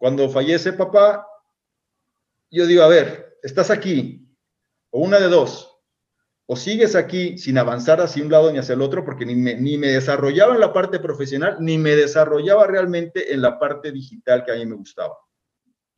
Cuando 0.00 0.30
fallece 0.30 0.72
papá, 0.72 1.28
yo 2.50 2.66
digo, 2.66 2.82
a 2.82 2.88
ver, 2.88 3.36
estás 3.42 3.70
aquí, 3.70 4.26
o 4.88 5.00
una 5.00 5.20
de 5.20 5.28
dos, 5.28 5.76
o 6.46 6.56
sigues 6.56 6.96
aquí 6.96 7.36
sin 7.36 7.58
avanzar 7.58 8.00
hacia 8.00 8.24
un 8.24 8.30
lado 8.30 8.50
ni 8.50 8.56
hacia 8.56 8.72
el 8.72 8.80
otro, 8.80 9.04
porque 9.04 9.26
ni 9.26 9.34
me, 9.34 9.56
ni 9.56 9.76
me 9.76 9.88
desarrollaba 9.88 10.54
en 10.54 10.60
la 10.60 10.72
parte 10.72 11.00
profesional, 11.00 11.58
ni 11.60 11.76
me 11.76 11.94
desarrollaba 11.94 12.66
realmente 12.66 13.34
en 13.34 13.42
la 13.42 13.58
parte 13.58 13.92
digital 13.92 14.42
que 14.42 14.52
a 14.52 14.54
mí 14.54 14.64
me 14.64 14.74
gustaba. 14.74 15.18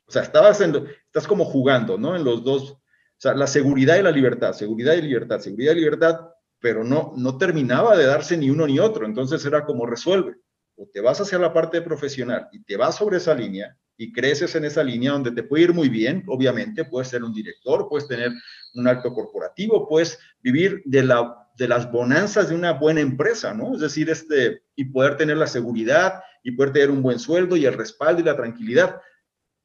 O 0.04 0.10
sea, 0.10 0.22
estabas 0.22 0.60
en, 0.60 0.84
estás 1.06 1.28
como 1.28 1.44
jugando, 1.44 1.96
¿no? 1.96 2.16
En 2.16 2.24
los 2.24 2.42
dos, 2.42 2.72
o 2.72 2.82
sea, 3.18 3.34
la 3.34 3.46
seguridad 3.46 3.98
y 3.98 4.02
la 4.02 4.10
libertad, 4.10 4.52
seguridad 4.52 4.94
y 4.94 5.02
libertad, 5.02 5.38
seguridad 5.38 5.74
y 5.74 5.76
libertad, 5.76 6.28
pero 6.58 6.82
no, 6.82 7.12
no 7.16 7.38
terminaba 7.38 7.96
de 7.96 8.06
darse 8.06 8.36
ni 8.36 8.50
uno 8.50 8.66
ni 8.66 8.80
otro. 8.80 9.06
Entonces 9.06 9.46
era 9.46 9.64
como 9.64 9.86
resuelve. 9.86 10.38
O 10.74 10.88
te 10.92 11.00
vas 11.00 11.20
hacia 11.20 11.38
la 11.38 11.52
parte 11.52 11.82
profesional 11.82 12.48
y 12.50 12.64
te 12.64 12.76
vas 12.76 12.96
sobre 12.96 13.18
esa 13.18 13.32
línea 13.32 13.78
y 13.96 14.12
creces 14.12 14.54
en 14.54 14.64
esa 14.64 14.82
línea 14.82 15.12
donde 15.12 15.32
te 15.32 15.42
puede 15.42 15.64
ir 15.64 15.74
muy 15.74 15.88
bien, 15.88 16.24
obviamente, 16.26 16.84
puedes 16.84 17.08
ser 17.08 17.22
un 17.22 17.32
director, 17.32 17.88
puedes 17.88 18.08
tener 18.08 18.32
un 18.74 18.88
alto 18.88 19.12
corporativo, 19.12 19.88
puedes 19.88 20.18
vivir 20.40 20.82
de, 20.84 21.04
la, 21.04 21.48
de 21.56 21.68
las 21.68 21.90
bonanzas 21.90 22.48
de 22.48 22.54
una 22.54 22.72
buena 22.72 23.00
empresa, 23.00 23.54
¿no? 23.54 23.74
Es 23.74 23.80
decir, 23.80 24.10
este, 24.10 24.62
y 24.74 24.86
poder 24.86 25.16
tener 25.16 25.36
la 25.36 25.46
seguridad 25.46 26.22
y 26.42 26.52
poder 26.52 26.72
tener 26.72 26.90
un 26.90 27.02
buen 27.02 27.18
sueldo 27.18 27.56
y 27.56 27.66
el 27.66 27.74
respaldo 27.74 28.20
y 28.20 28.24
la 28.24 28.36
tranquilidad, 28.36 29.00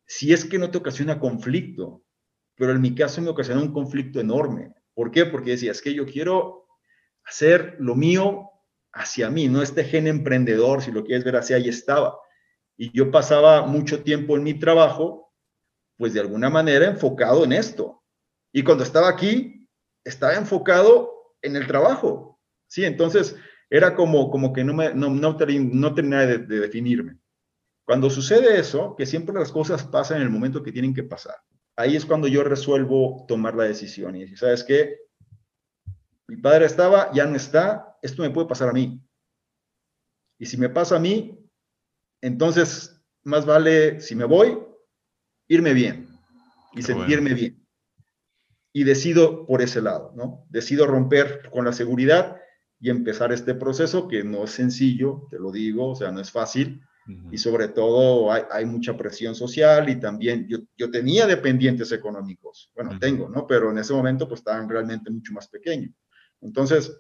si 0.06 0.34
es 0.34 0.46
que 0.46 0.60
no 0.60 0.70
te 0.70 0.78
ocasiona 0.78 1.20
conflicto. 1.20 2.04
Pero 2.56 2.72
en 2.72 2.82
mi 2.82 2.96
caso 2.96 3.22
me 3.22 3.30
ocasionó 3.30 3.62
un 3.62 3.72
conflicto 3.72 4.20
enorme. 4.20 4.74
¿Por 4.94 5.12
qué? 5.12 5.26
Porque 5.26 5.52
decía, 5.52 5.72
es 5.72 5.82
que 5.82 5.94
yo 5.94 6.06
quiero 6.06 6.68
hacer 7.24 7.76
lo 7.80 7.96
mío 7.96 8.50
hacia 8.94 9.30
mí, 9.30 9.48
no 9.48 9.62
este 9.62 9.84
gen 9.84 10.08
emprendedor, 10.08 10.82
si 10.82 10.92
lo 10.92 11.04
quieres 11.04 11.24
ver 11.24 11.36
así, 11.36 11.54
ahí 11.54 11.70
estaba. 11.70 12.18
Y 12.78 12.92
yo 12.96 13.12
pasaba 13.12 13.66
mucho 13.66 14.04
tiempo 14.04 14.38
en 14.38 14.44
mi 14.44 14.54
trabajo, 14.54 15.34
pues 15.98 16.14
de 16.14 16.20
alguna 16.20 16.50
manera 16.50 16.86
enfocado 16.86 17.44
en 17.44 17.54
esto. 17.54 18.04
Y 18.54 18.64
cuando 18.64 18.84
estaba 18.84 19.10
aquí, 19.10 19.68
estaba 20.04 20.36
enfocado 20.36 21.36
en 21.42 21.56
el 21.56 21.68
trabajo. 21.68 22.40
Sí, 22.68 22.86
entonces 22.86 23.36
era 23.70 23.96
como, 23.96 24.30
como 24.30 24.54
que 24.54 24.64
no, 24.64 24.74
me, 24.74 24.94
no, 24.94 25.10
no, 25.10 25.36
terminaba 25.36 26.26
de, 26.26 26.38
de 26.38 26.60
definirme. 26.60 27.18
Cuando 27.86 28.10
sucede 28.10 28.60
eso, 28.60 28.96
que 28.96 29.06
siempre 29.06 29.34
las 29.34 29.52
cosas 29.52 29.84
pasan 29.84 30.18
en 30.18 30.24
el 30.24 30.30
momento 30.30 30.62
que 30.62 30.72
tienen 30.72 30.94
que 30.94 31.04
pasar, 31.04 31.36
ahí 31.76 31.96
es 31.96 32.06
cuando 32.06 32.28
yo 32.28 32.44
resuelvo 32.44 33.26
tomar 33.28 33.56
la 33.56 33.64
decisión 33.64 34.16
y 34.16 34.22
decir, 34.22 34.38
¿sabes 34.38 34.64
qué? 34.64 34.98
Mi 36.28 36.38
padre 36.38 36.66
estaba, 36.66 37.12
ya 37.14 37.26
no 37.26 37.36
está, 37.36 37.98
esto 38.02 38.22
me 38.22 38.30
puede 38.30 38.48
pasar 38.48 38.70
a 38.70 38.74
mí. 38.74 39.02
Y 40.40 40.46
si 40.46 40.58
me 40.58 40.70
pasa 40.70 40.98
a 40.98 41.00
mí, 41.00 41.47
entonces 42.22 43.02
más 43.24 43.46
vale, 43.46 44.00
si 44.00 44.16
me 44.16 44.26
voy, 44.26 44.58
irme 45.48 45.74
bien 45.74 46.08
y 46.74 46.82
sentirme 46.82 47.34
bien. 47.34 47.66
Y 48.74 48.84
decido 48.84 49.46
por 49.46 49.62
ese 49.62 49.82
lado, 49.82 50.14
¿no? 50.16 50.46
Decido 50.50 50.86
romper 50.86 51.50
con 51.52 51.66
la 51.66 51.74
seguridad 51.74 52.38
y 52.80 52.90
empezar 52.90 53.32
este 53.32 53.56
proceso 53.56 54.08
que 54.08 54.24
no 54.24 54.44
es 54.44 54.52
sencillo, 54.52 55.28
te 55.30 55.40
lo 55.40 55.52
digo, 55.52 55.90
o 55.90 55.96
sea, 55.96 56.12
no 56.12 56.22
es 56.22 56.32
fácil. 56.32 56.82
Y 57.32 57.38
sobre 57.38 57.70
todo 57.70 58.34
hay, 58.34 58.66
mucha 58.66 58.98
presión 58.98 59.34
social 59.34 59.88
y 59.88 59.98
también 59.98 60.46
yo, 60.50 60.58
yo 60.76 60.92
tenía 60.92 61.26
dependientes 61.26 61.94
económicos, 61.94 62.70
bueno, 62.76 63.00
tengo, 63.00 63.30
¿no? 63.30 63.48
Pero 63.48 63.72
en 63.72 63.78
ese 63.78 63.94
momento 63.94 64.28
pues 64.28 64.42
estaban 64.42 64.68
realmente 64.68 65.10
mucho 65.10 65.32
más 65.32 65.48
pequeños. 65.48 65.92
Entonces, 66.42 66.94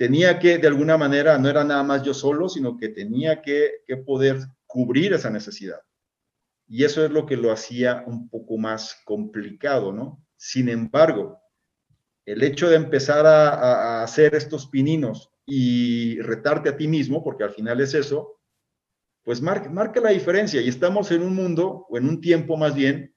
tenía 0.00 0.38
que, 0.38 0.56
de 0.56 0.66
alguna 0.66 0.96
manera, 0.96 1.36
no 1.36 1.50
era 1.50 1.62
nada 1.62 1.82
más 1.82 2.02
yo 2.02 2.14
solo, 2.14 2.48
sino 2.48 2.78
que 2.78 2.88
tenía 2.88 3.42
que, 3.42 3.82
poder 4.06 4.38
cubrir 4.66 5.12
esa 5.12 5.28
necesidad. 5.28 5.78
Y 6.66 6.84
eso 6.84 7.04
es 7.04 7.10
lo 7.10 7.26
que 7.26 7.36
lo 7.36 7.52
hacía 7.52 8.02
un 8.06 8.30
poco 8.30 8.56
más 8.56 8.98
complicado, 9.04 9.92
¿no? 9.92 10.24
Sin 10.38 10.70
embargo, 10.70 11.38
el 12.24 12.42
hecho 12.42 12.70
de 12.70 12.76
empezar 12.76 13.26
a, 13.26 14.02
hacer 14.02 14.34
estos 14.34 14.68
pininos 14.68 15.34
y 15.44 16.18
retarte 16.22 16.70
a 16.70 16.78
ti 16.78 16.88
mismo, 16.88 17.22
porque 17.22 17.44
al 17.44 17.50
final 17.50 17.78
es 17.82 17.92
eso, 17.92 18.40
pues 19.22 19.42
marca, 19.42 19.68
marca 19.68 20.00
la 20.00 20.12
diferencia. 20.12 20.62
Y 20.62 20.70
estamos 20.70 21.10
en 21.10 21.20
un 21.20 21.34
mundo, 21.34 21.84
o 21.90 21.98
en 21.98 22.08
un 22.08 22.22
tiempo 22.22 22.56
más 22.56 22.74
bien, 22.74 23.14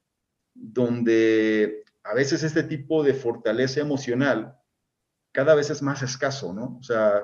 donde 0.53 1.85
a 2.03 2.13
veces 2.13 2.43
este 2.43 2.63
tipo 2.63 3.03
de 3.03 3.13
fortaleza 3.13 3.79
emocional 3.79 4.57
cada 5.33 5.55
vez 5.55 5.69
es 5.69 5.81
más 5.81 6.01
escaso, 6.01 6.53
¿no? 6.53 6.77
O 6.79 6.83
sea, 6.83 7.23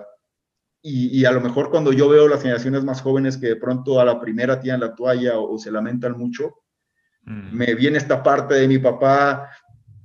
y, 0.81 1.25
a 1.25 1.31
lo 1.31 1.41
mejor 1.41 1.69
cuando 1.69 1.91
yo 1.91 2.07
veo 2.07 2.27
las 2.27 2.41
generaciones 2.41 2.83
más 2.83 3.01
jóvenes 3.01 3.37
que 3.37 3.47
de 3.47 3.55
pronto 3.57 3.99
a 3.99 4.05
la 4.05 4.19
primera 4.19 4.59
tiran 4.59 4.79
la 4.79 4.95
toalla 4.95 5.37
o, 5.37 5.57
se 5.57 5.71
lamentan 5.71 6.17
mucho, 6.17 6.63
mm. 7.23 7.55
me 7.55 7.75
viene 7.75 7.97
esta 7.97 8.23
parte 8.23 8.55
de 8.55 8.67
mi 8.67 8.79
papá 8.79 9.49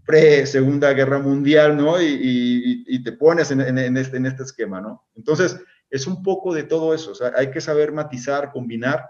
pre-segunda 0.04 0.92
guerra 0.92 1.18
mundial, 1.18 1.76
¿no? 1.76 2.00
Y, 2.00 3.02
te 3.04 3.12
pones 3.12 3.50
en, 3.50 3.60
este, 3.96 4.16
en 4.16 4.26
este 4.26 4.42
esquema, 4.42 4.80
¿no? 4.80 5.06
Entonces, 5.14 5.60
es 5.90 6.06
un 6.06 6.22
poco 6.22 6.54
de 6.54 6.64
todo 6.64 6.94
eso, 6.94 7.12
o 7.12 7.14
sea, 7.14 7.32
hay 7.36 7.50
que 7.50 7.60
saber 7.60 7.92
matizar, 7.92 8.50
combinar, 8.50 9.08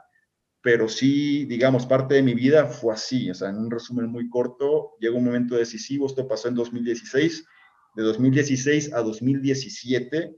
pero 0.61 0.88
sí, 0.88 1.44
digamos, 1.44 1.87
parte 1.87 2.14
de 2.14 2.22
mi 2.22 2.35
vida 2.35 2.66
fue 2.66 2.92
así, 2.92 3.30
o 3.30 3.35
sea, 3.35 3.50
en 3.50 3.59
un 3.59 3.70
resumen 3.70 4.07
muy 4.07 4.28
corto, 4.28 4.96
llegó 4.98 5.18
un 5.18 5.24
momento 5.24 5.54
decisivo, 5.54 6.07
esto 6.07 6.26
pasó 6.26 6.48
en 6.48 6.54
2016, 6.57 7.46
de 7.94 8.02
2016 8.02 8.92
a 8.92 9.02
2017 9.02 10.37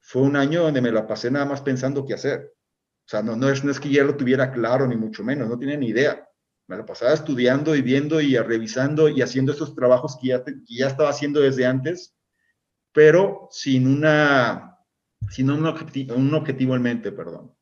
fue 0.00 0.22
un 0.22 0.36
año 0.36 0.62
donde 0.62 0.80
me 0.80 0.92
la 0.92 1.06
pasé 1.06 1.30
nada 1.30 1.44
más 1.44 1.60
pensando 1.60 2.06
qué 2.06 2.14
hacer. 2.14 2.54
O 3.04 3.08
sea, 3.10 3.22
no, 3.22 3.36
no, 3.36 3.48
es, 3.50 3.64
no 3.64 3.70
es 3.70 3.80
que 3.80 3.90
ya 3.90 4.04
lo 4.04 4.16
tuviera 4.16 4.52
claro, 4.52 4.86
ni 4.86 4.96
mucho 4.96 5.22
menos, 5.22 5.48
no 5.48 5.58
tenía 5.58 5.76
ni 5.76 5.88
idea. 5.88 6.26
Me 6.66 6.76
la 6.76 6.84
pasaba 6.84 7.12
estudiando 7.12 7.74
y 7.74 7.82
viendo 7.82 8.20
y 8.20 8.36
revisando 8.36 9.08
y 9.08 9.22
haciendo 9.22 9.52
esos 9.52 9.74
trabajos 9.74 10.18
que 10.20 10.28
ya, 10.28 10.44
que 10.44 10.54
ya 10.66 10.86
estaba 10.86 11.10
haciendo 11.10 11.40
desde 11.40 11.66
antes, 11.66 12.14
pero 12.92 13.48
sin, 13.50 13.86
una, 13.86 14.78
sin 15.30 15.50
un, 15.50 15.66
objetivo, 15.66 16.14
un 16.14 16.34
objetivo 16.34 16.74
en 16.74 16.82
mente, 16.82 17.12
perdón. 17.12 17.54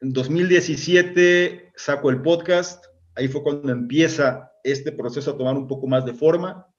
En 0.00 0.12
2017 0.12 1.72
saco 1.76 2.10
el 2.10 2.22
podcast, 2.22 2.84
ahí 3.14 3.28
fue 3.28 3.42
cuando 3.42 3.72
empieza 3.72 4.52
este 4.64 4.92
proceso 4.92 5.32
a 5.32 5.38
tomar 5.38 5.56
un 5.56 5.66
poco 5.66 5.86
más 5.86 6.04
de 6.04 6.14
forma 6.14 6.71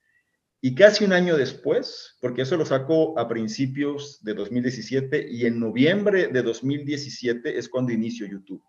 y 0.65 0.76
casi 0.76 1.04
un 1.04 1.12
año 1.12 1.36
después, 1.36 2.17
porque 2.21 2.43
eso 2.43 2.56
lo 2.56 2.65
sacó 2.65 3.19
a 3.19 3.28
principios 3.28 4.23
de 4.23 4.34
2017 4.34 5.28
y 5.30 5.45
en 5.45 5.60
noviembre 5.60 6.30
de 6.30 6.41
2017 6.41 7.58
es 7.58 7.67
cuando 7.67 7.91
inicio 7.91 8.26
YouTube, 8.26 8.63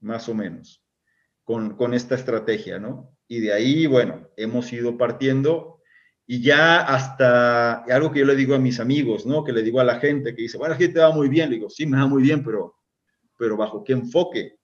más 0.00 0.28
o 0.28 0.34
menos, 0.34 0.84
con, 1.44 1.78
con 1.78 1.94
esta 1.94 2.14
estrategia, 2.14 2.78
¿no? 2.78 3.16
Y 3.26 3.40
de 3.40 3.54
ahí, 3.54 3.86
bueno, 3.86 4.28
hemos 4.36 4.70
ido 4.70 4.98
partiendo 4.98 5.80
y 6.26 6.42
ya 6.42 6.82
hasta 6.82 7.84
algo 7.84 8.12
que 8.12 8.18
yo 8.18 8.26
le 8.26 8.36
digo 8.36 8.54
a 8.54 8.58
mis 8.58 8.78
amigos, 8.78 9.24
¿no? 9.24 9.44
Que 9.44 9.54
le 9.54 9.62
digo 9.62 9.80
a 9.80 9.84
la 9.84 9.98
gente 9.98 10.34
que 10.34 10.42
dice, 10.42 10.58
bueno, 10.58 10.74
aquí 10.74 10.88
te 10.88 11.00
va 11.00 11.10
muy 11.10 11.30
bien. 11.30 11.48
Le 11.48 11.56
digo, 11.56 11.70
sí, 11.70 11.86
me 11.86 11.96
va 11.96 12.06
muy 12.06 12.22
bien, 12.22 12.44
pero, 12.44 12.74
pero 13.38 13.56
¿bajo 13.56 13.82
qué 13.82 13.94
enfoque? 13.94 14.58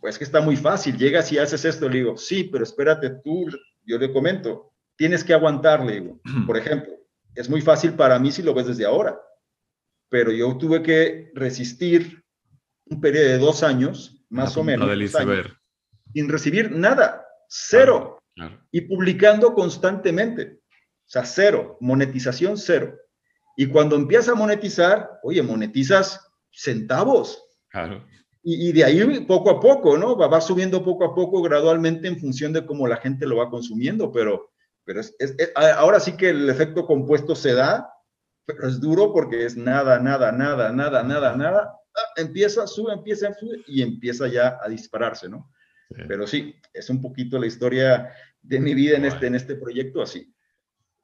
Pues 0.00 0.18
que 0.18 0.24
está 0.24 0.40
muy 0.40 0.56
fácil. 0.56 0.98
Llegas 0.98 1.30
y 1.30 1.38
haces 1.38 1.64
esto. 1.64 1.88
Le 1.88 1.98
digo, 1.98 2.16
sí, 2.16 2.44
pero 2.50 2.64
espérate 2.64 3.10
tú. 3.22 3.46
Yo 3.84 3.96
le 3.96 4.12
comento, 4.12 4.72
tienes 4.98 5.24
que 5.24 5.32
aguantarle. 5.32 6.12
Por 6.46 6.58
ejemplo, 6.58 6.92
es 7.34 7.48
muy 7.48 7.62
fácil 7.62 7.94
para 7.94 8.18
mí 8.18 8.30
si 8.30 8.42
lo 8.42 8.52
ves 8.52 8.66
desde 8.66 8.84
ahora, 8.84 9.18
pero 10.10 10.32
yo 10.32 10.58
tuve 10.58 10.82
que 10.82 11.30
resistir 11.34 12.22
un 12.86 13.00
periodo 13.00 13.28
de 13.28 13.38
dos 13.38 13.62
años, 13.62 14.22
más 14.28 14.56
o 14.56 14.64
menos, 14.64 14.90
sin 16.12 16.28
recibir 16.28 16.72
nada, 16.72 17.24
cero, 17.48 18.18
y 18.70 18.82
publicando 18.82 19.54
constantemente, 19.54 20.60
o 20.60 21.10
sea, 21.10 21.24
cero, 21.24 21.76
monetización 21.80 22.58
cero. 22.58 22.96
Y 23.56 23.66
cuando 23.66 23.96
empiezas 23.96 24.30
a 24.30 24.34
monetizar, 24.34 25.10
oye, 25.22 25.42
monetizas 25.42 26.20
centavos. 26.50 27.42
Y, 28.42 28.72
de 28.72 28.84
ahí 28.84 29.20
poco 29.26 29.50
a 29.50 29.60
poco, 29.60 29.98
¿no? 29.98 30.16
Va, 30.16 30.26
va, 30.28 30.40
subiendo 30.40 30.82
poco 30.82 31.04
a 31.04 31.14
poco, 31.14 31.42
gradualmente 31.42 32.08
en 32.08 32.18
función 32.18 32.52
de 32.52 32.64
cómo 32.64 32.86
la 32.88 32.96
gente 32.96 33.26
lo 33.26 33.36
va 33.36 33.50
consumiendo, 33.50 34.10
pero 34.10 34.50
pero 34.88 35.00
es, 35.02 35.14
ahora 35.54 36.00
sí 36.00 36.16
que 36.16 36.30
el 36.30 36.48
efecto 36.48 36.86
compuesto 36.86 37.36
se 37.36 37.52
da, 37.52 37.92
pero 38.46 38.66
es 38.66 38.80
duro 38.80 39.12
porque 39.12 39.44
es 39.44 39.54
nada, 39.54 39.98
nada, 39.98 40.32
nada, 40.32 40.72
nada, 40.72 41.02
nada, 41.02 41.36
nada. 41.36 41.74
Ah, 41.94 42.12
empieza, 42.16 42.66
sube, 42.66 42.94
empieza, 42.94 43.34
sube 43.34 43.62
y 43.66 43.82
empieza 43.82 44.28
ya 44.28 44.58
a 44.62 44.66
dispararse, 44.66 45.28
¿no? 45.28 45.52
Pero 45.90 46.26
sí, 46.26 46.54
es 46.72 46.88
un 46.88 47.02
poquito 47.02 47.38
la 47.38 47.46
historia 47.46 48.14
de 48.40 48.60
mi 48.60 48.72
vida 48.72 48.96
en 48.96 49.04
este, 49.04 49.26
en 49.26 49.34
este 49.34 49.56
proyecto 49.56 50.00
así. 50.00 50.34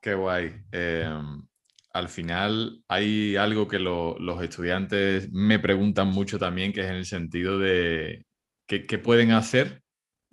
Qué 0.00 0.14
guay. 0.14 0.64
Em, 0.72 1.46
al 1.92 2.08
final 2.08 2.82
hay 2.88 3.36
algo 3.36 3.68
que 3.68 3.78
los 3.78 4.42
estudiantes 4.42 5.30
me 5.30 5.58
preguntan 5.58 6.08
mucho 6.08 6.38
también, 6.38 6.72
que 6.72 6.80
es 6.80 6.86
en 6.86 6.96
el 6.96 7.04
sentido 7.04 7.58
de 7.58 8.24
qué 8.66 8.98
pueden 8.98 9.32
hacer 9.32 9.83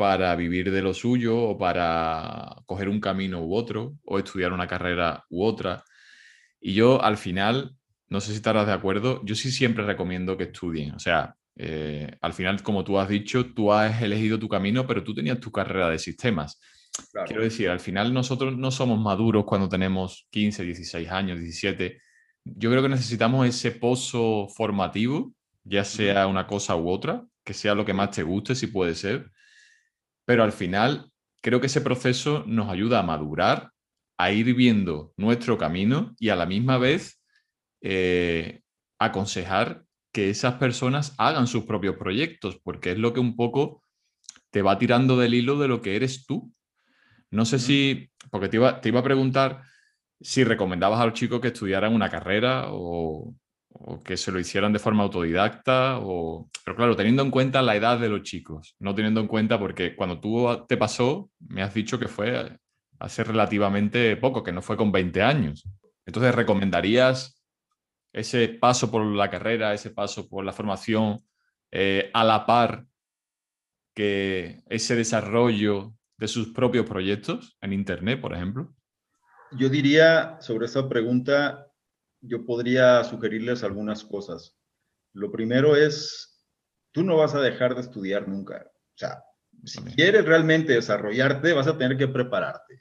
para 0.01 0.35
vivir 0.35 0.71
de 0.71 0.81
lo 0.81 0.95
suyo 0.95 1.37
o 1.37 1.59
para 1.59 2.55
coger 2.65 2.89
un 2.89 2.99
camino 2.99 3.45
u 3.45 3.53
otro 3.53 3.99
o 4.03 4.17
estudiar 4.17 4.51
una 4.51 4.65
carrera 4.65 5.25
u 5.29 5.43
otra. 5.43 5.83
Y 6.59 6.73
yo 6.73 7.03
al 7.03 7.17
final, 7.17 7.75
no 8.09 8.19
sé 8.19 8.31
si 8.31 8.37
estarás 8.37 8.65
de 8.65 8.73
acuerdo, 8.73 9.21
yo 9.23 9.35
sí 9.35 9.51
siempre 9.51 9.85
recomiendo 9.85 10.37
que 10.37 10.45
estudien. 10.45 10.95
O 10.95 10.99
sea, 10.99 11.35
eh, 11.55 12.17
al 12.19 12.33
final, 12.33 12.63
como 12.63 12.83
tú 12.83 12.97
has 12.97 13.09
dicho, 13.09 13.53
tú 13.53 13.71
has 13.71 14.01
elegido 14.01 14.39
tu 14.39 14.49
camino, 14.49 14.87
pero 14.87 15.03
tú 15.03 15.13
tenías 15.13 15.39
tu 15.39 15.51
carrera 15.51 15.87
de 15.87 15.99
sistemas. 15.99 16.59
quiero 17.27 17.43
decir, 17.43 17.69
al 17.69 17.79
final 17.79 18.11
nosotros 18.11 18.57
no 18.57 18.71
somos 18.71 18.99
maduros 18.99 19.45
cuando 19.45 19.69
tenemos 19.69 20.27
15, 20.31 20.63
16 20.63 21.11
años, 21.11 21.39
17. 21.39 22.01
Yo 22.43 22.71
creo 22.71 22.81
que 22.81 22.89
necesitamos 22.89 23.47
ese 23.47 23.69
pozo 23.69 24.47
formativo, 24.49 25.31
ya 25.63 25.83
sea 25.83 26.25
una 26.25 26.47
cosa 26.47 26.75
u 26.75 26.89
otra, 26.89 27.23
que 27.43 27.53
sea 27.53 27.75
lo 27.75 27.85
que 27.85 27.93
más 27.93 28.09
te 28.09 28.23
guste, 28.23 28.55
si 28.55 28.65
puede 28.65 28.95
ser. 28.95 29.29
Pero 30.25 30.43
al 30.43 30.51
final, 30.51 31.11
creo 31.41 31.59
que 31.59 31.67
ese 31.67 31.81
proceso 31.81 32.43
nos 32.47 32.69
ayuda 32.69 32.99
a 32.99 33.03
madurar, 33.03 33.71
a 34.17 34.31
ir 34.31 34.53
viendo 34.53 35.13
nuestro 35.17 35.57
camino 35.57 36.15
y 36.19 36.29
a 36.29 36.35
la 36.35 36.45
misma 36.45 36.77
vez 36.77 37.21
eh, 37.81 38.61
aconsejar 38.99 39.83
que 40.13 40.29
esas 40.29 40.55
personas 40.55 41.15
hagan 41.17 41.47
sus 41.47 41.65
propios 41.65 41.95
proyectos, 41.95 42.59
porque 42.63 42.91
es 42.91 42.97
lo 42.97 43.13
que 43.13 43.19
un 43.19 43.35
poco 43.35 43.83
te 44.51 44.61
va 44.61 44.77
tirando 44.77 45.17
del 45.17 45.33
hilo 45.33 45.57
de 45.57 45.67
lo 45.67 45.81
que 45.81 45.95
eres 45.95 46.25
tú. 46.25 46.53
No 47.31 47.45
sé 47.45 47.59
si, 47.59 48.11
porque 48.29 48.49
te 48.49 48.57
iba, 48.57 48.81
te 48.81 48.89
iba 48.89 48.99
a 48.99 49.03
preguntar 49.03 49.63
si 50.19 50.43
recomendabas 50.43 50.99
a 50.99 51.05
los 51.05 51.13
chicos 51.13 51.39
que 51.41 51.47
estudiaran 51.47 51.95
una 51.95 52.09
carrera 52.09 52.65
o, 52.67 53.33
que 54.03 54.17
se 54.17 54.31
lo 54.31 54.39
hicieran 54.39 54.73
de 54.73 54.79
forma 54.79 55.03
autodidacta, 55.03 55.99
o... 56.01 56.49
pero 56.63 56.75
claro, 56.75 56.95
teniendo 56.95 57.23
en 57.23 57.31
cuenta 57.31 57.61
la 57.61 57.75
edad 57.75 57.99
de 57.99 58.09
los 58.09 58.23
chicos, 58.23 58.75
no 58.79 58.95
teniendo 58.95 59.21
en 59.21 59.27
cuenta 59.27 59.59
porque 59.59 59.95
cuando 59.95 60.19
tú 60.19 60.65
te 60.67 60.77
pasó, 60.77 61.29
me 61.39 61.61
has 61.61 61.73
dicho 61.73 61.99
que 61.99 62.07
fue 62.07 62.57
hace 62.99 63.23
relativamente 63.23 64.15
poco, 64.17 64.43
que 64.43 64.51
no 64.51 64.61
fue 64.61 64.77
con 64.77 64.91
20 64.91 65.21
años. 65.21 65.67
Entonces, 66.05 66.35
¿recomendarías 66.35 67.43
ese 68.13 68.49
paso 68.49 68.91
por 68.91 69.05
la 69.05 69.29
carrera, 69.29 69.73
ese 69.73 69.89
paso 69.89 70.27
por 70.29 70.45
la 70.45 70.53
formación 70.53 71.19
eh, 71.71 72.11
a 72.13 72.23
la 72.23 72.45
par 72.45 72.85
que 73.95 74.61
ese 74.69 74.95
desarrollo 74.95 75.93
de 76.17 76.27
sus 76.27 76.53
propios 76.53 76.85
proyectos 76.85 77.57
en 77.61 77.73
Internet, 77.73 78.21
por 78.21 78.33
ejemplo? 78.33 78.73
Yo 79.51 79.69
diría 79.69 80.37
sobre 80.39 80.67
esa 80.67 80.87
pregunta, 80.87 81.70
yo 82.21 82.45
podría 82.45 83.03
sugerirles 83.03 83.63
algunas 83.63 84.03
cosas. 84.03 84.55
Lo 85.13 85.31
primero 85.31 85.75
es, 85.75 86.45
tú 86.91 87.03
no 87.03 87.17
vas 87.17 87.35
a 87.35 87.41
dejar 87.41 87.75
de 87.75 87.81
estudiar 87.81 88.27
nunca. 88.27 88.65
O 88.67 88.97
sea, 88.97 89.23
si 89.65 89.81
quieres 89.81 90.25
realmente 90.25 90.73
desarrollarte, 90.73 91.53
vas 91.53 91.67
a 91.67 91.77
tener 91.77 91.97
que 91.97 92.07
prepararte. 92.07 92.79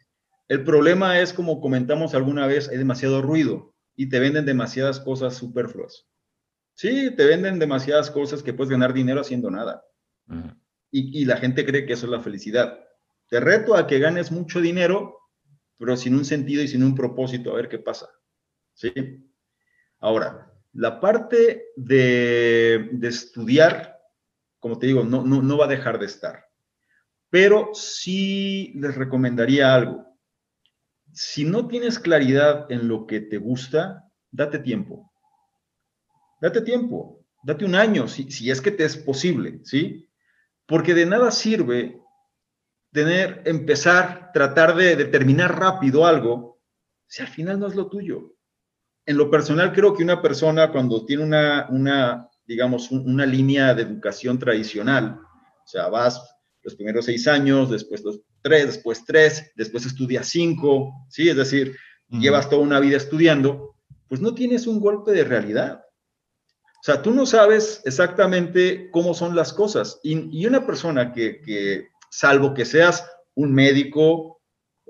El 0.49 0.65
problema 0.65 1.21
es, 1.21 1.33
como 1.33 1.61
comentamos 1.61 2.15
alguna 2.15 2.47
vez, 2.47 2.69
hay 2.69 2.79
demasiado 2.79 3.23
ruido 3.23 3.75
y 3.97 4.09
te 4.09 4.21
venden 4.21 4.47
demasiadas 4.47 5.01
cosas 5.01 5.37
superfluas. 5.37 6.07
Sí, 6.75 7.15
te 7.15 7.25
venden 7.25 7.59
demasiadas 7.59 8.11
cosas 8.11 8.43
que 8.43 8.55
puedes 8.55 8.71
ganar 8.71 8.93
dinero 8.93 9.21
haciendo 9.21 9.51
nada. 9.51 9.85
y, 10.91 11.21
y, 11.21 11.25
la 11.25 11.37
gente 11.37 11.65
cree 11.65 11.87
que 11.87 11.95
eso 11.95 12.07
es 12.07 12.13
la 12.13 12.21
felicidad. 12.21 12.79
Te 13.29 13.41
reto 13.41 13.77
a 13.77 13.87
que 13.87 13.99
ganes 13.99 14.33
mucho 14.33 14.61
dinero, 14.61 15.19
pero 15.79 15.97
sin 15.97 16.15
un 16.15 16.25
sentido 16.25 16.63
y 16.63 16.69
sin 16.69 16.83
un 16.83 16.95
propósito, 16.95 17.53
a 17.53 17.57
ver 17.57 17.69
qué 17.69 17.79
pasa. 17.79 18.09
¿Sí? 18.75 18.93
Ahora, 20.01 20.53
la 20.73 21.01
parte 21.01 21.67
de, 21.77 22.89
de 22.93 23.09
estudiar, 23.09 23.99
como 24.59 24.79
te 24.79 24.87
digo, 24.87 25.05
no, 25.05 25.25
no, 25.25 25.43
no 25.43 25.59
va 25.59 25.67
a 25.67 25.69
dejar 25.69 25.99
de 25.99 26.07
estar. 26.07 26.47
Pero 27.29 27.71
sí 27.75 28.73
les 28.75 28.97
recomendaría 28.97 29.75
algo 29.75 30.11
si 31.13 31.45
no 31.45 31.67
tienes 31.67 31.99
claridad 31.99 32.71
en 32.71 32.89
lo 32.89 33.07
que 33.07 33.21
te 33.21 33.39
gusta, 33.39 34.11
date 34.31 34.59
tiempo. 34.59 35.11
Date 36.41 36.63
tiempo, 36.63 37.25
date 37.43 37.65
un 37.65 37.75
año, 37.75 38.09
si, 38.09 38.51
es 38.51 38.61
que 38.61 38.71
te 38.71 38.85
es 38.85 38.97
posible, 38.97 39.61
¿sí? 39.65 40.09
Porque 40.67 40.95
de 40.95 41.07
nada 41.07 41.31
sirve 41.31 42.01
tener, 42.93 43.43
empezar, 43.45 44.31
tratar 44.33 44.75
de 44.75 44.97
determinar 44.97 45.59
rápido 45.59 46.07
algo, 46.07 46.61
si 47.07 47.23
al 47.23 47.29
final 47.29 47.59
no 47.59 47.67
es 47.67 47.75
lo 47.75 47.89
tuyo. 47.89 48.37
En 49.11 49.17
lo 49.17 49.29
personal, 49.29 49.73
creo 49.73 49.93
que 49.93 50.05
una 50.05 50.23
persona 50.23 50.71
cuando 50.71 51.05
tiene 51.05 51.25
una, 51.25 51.67
una 51.69 52.29
digamos, 52.47 52.93
una 52.93 53.27
línea 53.27 53.75
de 53.75 53.83
educación 53.83 54.39
tradicional, 54.39 55.19
o 55.21 55.67
sea, 55.67 55.89
vas 55.89 56.33
los 56.63 56.77
primeros 56.77 57.07
seis 57.07 57.27
años, 57.27 57.73
después 57.73 58.05
los 58.05 58.21
tres, 58.41 58.67
después 58.67 59.05
tres, 59.05 59.51
después 59.57 59.85
estudias 59.85 60.29
cinco, 60.29 60.93
¿sí? 61.09 61.29
Es 61.29 61.35
decir, 61.35 61.77
llevas 62.09 62.49
toda 62.49 62.63
una 62.63 62.79
vida 62.79 62.99
estudiando, 62.99 63.75
pues 64.07 64.21
no 64.21 64.33
tienes 64.33 64.69
un 64.69 64.79
golpe 64.79 65.11
de 65.11 65.25
realidad. 65.25 65.85
O 66.81 66.85
sea, 66.85 67.03
tú 67.03 67.11
no 67.11 67.27
sabes 67.27 67.83
exactamente 67.87 68.91
cómo 68.93 69.13
son 69.13 69.35
las 69.35 69.53
cosas. 69.53 69.99
Y, 70.05 70.47
una 70.47 70.65
persona 70.65 71.13
que, 71.13 71.89
salvo 72.13 72.55
que 72.55 72.65
seas 72.65 73.05
un 73.35 73.53
médico 73.53 74.40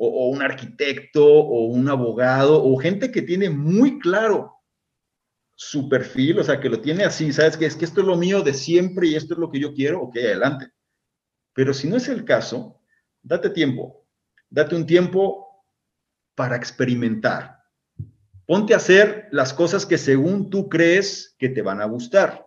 o, 0.03 0.31
un 0.31 0.41
arquitecto 0.41 1.27
o 1.27 1.67
un 1.67 1.89
abogado 1.89 2.65
o 2.65 2.77
gente 2.79 3.13
que 3.13 3.21
tiene 3.21 3.51
muy 3.51 3.99
claro 3.99 4.55
su 5.55 5.91
perfil, 5.91 6.39
o 6.39 6.45
sea, 6.45 6.59
que 6.59 6.71
lo 6.71 6.81
tiene 6.81 7.05
así, 7.05 7.35
sabes 7.35 7.59
que 7.59 7.67
es 7.67 7.77
que 7.77 7.85
esto 7.85 8.01
es 8.01 8.07
lo 8.07 8.17
mío 8.17 8.41
de 8.41 8.55
siempre 8.55 9.09
y 9.09 9.15
esto 9.15 9.35
es 9.35 9.41
lo 9.41 9.51
que 9.51 9.61
yo 9.61 9.75
quiero, 9.75 10.01
ok, 10.01 10.17
adelante. 10.17 10.73
Pero 11.53 11.75
si 11.75 11.87
no 11.87 11.97
es 11.97 12.09
el 12.09 12.25
caso, 12.25 12.81
date 13.21 13.51
tiempo, 13.51 14.07
date 14.49 14.75
un 14.75 14.87
tiempo 14.87 15.67
para 16.35 16.57
experimentar. 16.57 17.59
Ponte 18.47 18.73
a 18.73 18.79
hacer 18.79 19.29
las 19.33 19.53
cosas 19.53 19.85
que 19.85 19.99
según 19.99 20.49
tú 20.49 20.71
crees 20.71 21.37
que 21.39 21.51
te 21.51 21.61
van 21.61 21.83
a 21.83 21.85
gustar. 21.85 22.47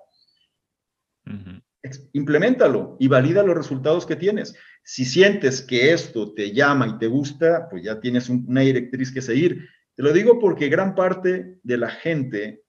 Implementalo 2.13 2.95
y 2.99 3.09
valida 3.09 3.43
los 3.43 3.57
resultados 3.57 4.05
que 4.05 4.15
tienes. 4.15 4.55
Si 4.83 5.03
sientes 5.03 5.61
que 5.61 5.91
esto 5.91 6.33
te 6.33 6.53
llama 6.53 6.87
y 6.87 6.97
te 6.97 7.07
gusta, 7.07 7.67
pues 7.69 7.83
ya 7.83 7.99
tienes 7.99 8.29
una 8.29 8.61
directriz 8.61 9.11
que 9.11 9.21
seguir. 9.21 9.67
Te 9.95 10.03
lo 10.03 10.13
digo 10.13 10.39
porque 10.39 10.69
gran 10.69 10.95
parte 10.95 11.59
de 11.61 11.77
la 11.77 11.89
gente, 11.89 12.63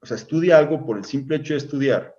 o 0.00 0.06
sea, 0.06 0.16
estudia 0.16 0.58
algo 0.58 0.84
por 0.84 0.98
el 0.98 1.04
simple 1.04 1.36
hecho 1.36 1.54
de 1.54 1.58
estudiar 1.58 2.14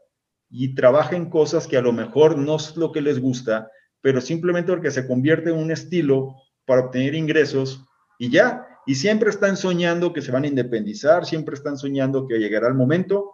y 0.50 0.76
trabaja 0.76 1.16
en 1.16 1.30
cosas 1.30 1.68
que 1.68 1.78
a 1.78 1.82
lo 1.82 1.92
mejor 1.92 2.38
no 2.38 2.56
es 2.56 2.76
lo 2.76 2.92
que 2.92 3.02
les 3.02 3.20
gusta, 3.20 3.70
pero 4.02 4.22
simplemente 4.22 4.72
porque 4.72 4.92
se 4.92 5.06
convierte 5.06 5.50
en 5.50 5.58
un 5.58 5.72
estilo 5.72 6.36
para 6.66 6.86
obtener 6.86 7.16
ingresos 7.16 7.86
y 8.18 8.32
ya. 8.32 8.66
Y 8.86 8.96
siempre 8.96 9.30
están 9.30 9.58
soñando 9.58 10.14
que 10.14 10.22
se 10.22 10.32
van 10.32 10.46
a 10.46 10.48
independizar, 10.48 11.26
siempre 11.26 11.56
están 11.56 11.78
soñando 11.78 12.28
que 12.28 12.40
llegará 12.40 12.68
el 12.68 12.74
momento, 12.74 13.34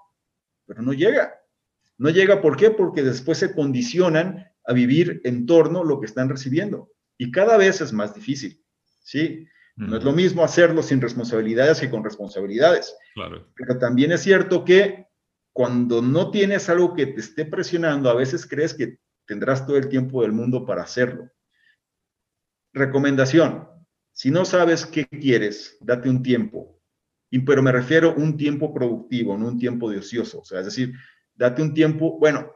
pero 0.65 0.81
no 0.81 0.91
llega. 0.91 1.39
No 1.97 2.09
llega, 2.09 2.41
¿por 2.41 2.57
qué? 2.57 2.71
Porque 2.71 3.03
después 3.03 3.37
se 3.37 3.53
condicionan 3.53 4.47
a 4.65 4.73
vivir 4.73 5.21
en 5.23 5.45
torno 5.45 5.81
a 5.81 5.85
lo 5.85 5.99
que 5.99 6.05
están 6.05 6.29
recibiendo. 6.29 6.91
Y 7.17 7.31
cada 7.31 7.57
vez 7.57 7.81
es 7.81 7.93
más 7.93 8.13
difícil, 8.13 8.63
¿sí? 9.01 9.47
No 9.77 9.97
es 9.97 10.03
lo 10.03 10.13
mismo 10.13 10.43
hacerlo 10.43 10.81
sin 10.81 11.01
responsabilidades 11.01 11.81
que 11.81 11.89
con 11.89 12.03
responsabilidades. 12.03 12.95
Claro. 13.13 13.51
Pero 13.55 13.77
también 13.77 14.13
es 14.13 14.21
cierto 14.21 14.63
que 14.63 15.07
cuando 15.53 16.01
no 16.01 16.31
tienes 16.31 16.69
algo 16.69 16.93
que 16.93 17.07
te 17.07 17.19
esté 17.19 17.45
presionando, 17.45 18.09
a 18.09 18.15
veces 18.15 18.45
crees 18.45 18.73
que 18.73 18.99
tendrás 19.25 19.65
todo 19.65 19.77
el 19.77 19.89
tiempo 19.89 20.21
del 20.21 20.31
mundo 20.31 20.65
para 20.65 20.83
hacerlo. 20.83 21.29
Recomendación, 22.73 23.67
si 24.13 24.31
no 24.31 24.45
sabes 24.45 24.85
qué 24.85 25.05
quieres, 25.05 25.77
date 25.81 26.09
un 26.09 26.23
tiempo, 26.23 26.81
y, 27.29 27.39
pero 27.39 27.61
me 27.61 27.71
refiero 27.71 28.11
a 28.11 28.15
un 28.15 28.37
tiempo 28.37 28.73
productivo, 28.73 29.37
no 29.37 29.47
un 29.47 29.57
tiempo 29.57 29.89
de 29.89 29.97
ocioso, 29.97 30.39
o 30.39 30.45
sea, 30.45 30.59
es 30.59 30.65
decir, 30.65 30.93
date 31.35 31.61
un 31.61 31.73
tiempo, 31.73 32.17
bueno, 32.19 32.51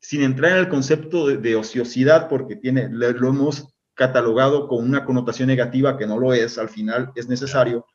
sin 0.00 0.22
entrar 0.22 0.52
en 0.52 0.58
el 0.58 0.68
concepto 0.68 1.28
de, 1.28 1.56
ociosidad, 1.56 2.28
porque 2.28 2.56
tiene, 2.56 2.88
lo 2.88 3.28
hemos 3.28 3.72
catalogado 3.94 4.66
con 4.66 4.84
una 4.84 5.04
connotación 5.04 5.48
negativa 5.48 5.96
que 5.96 6.06
no 6.06 6.18
lo 6.18 6.32
es, 6.32 6.58
al 6.58 6.68
final 6.68 7.12
es 7.14 7.28
necesario, 7.28 7.86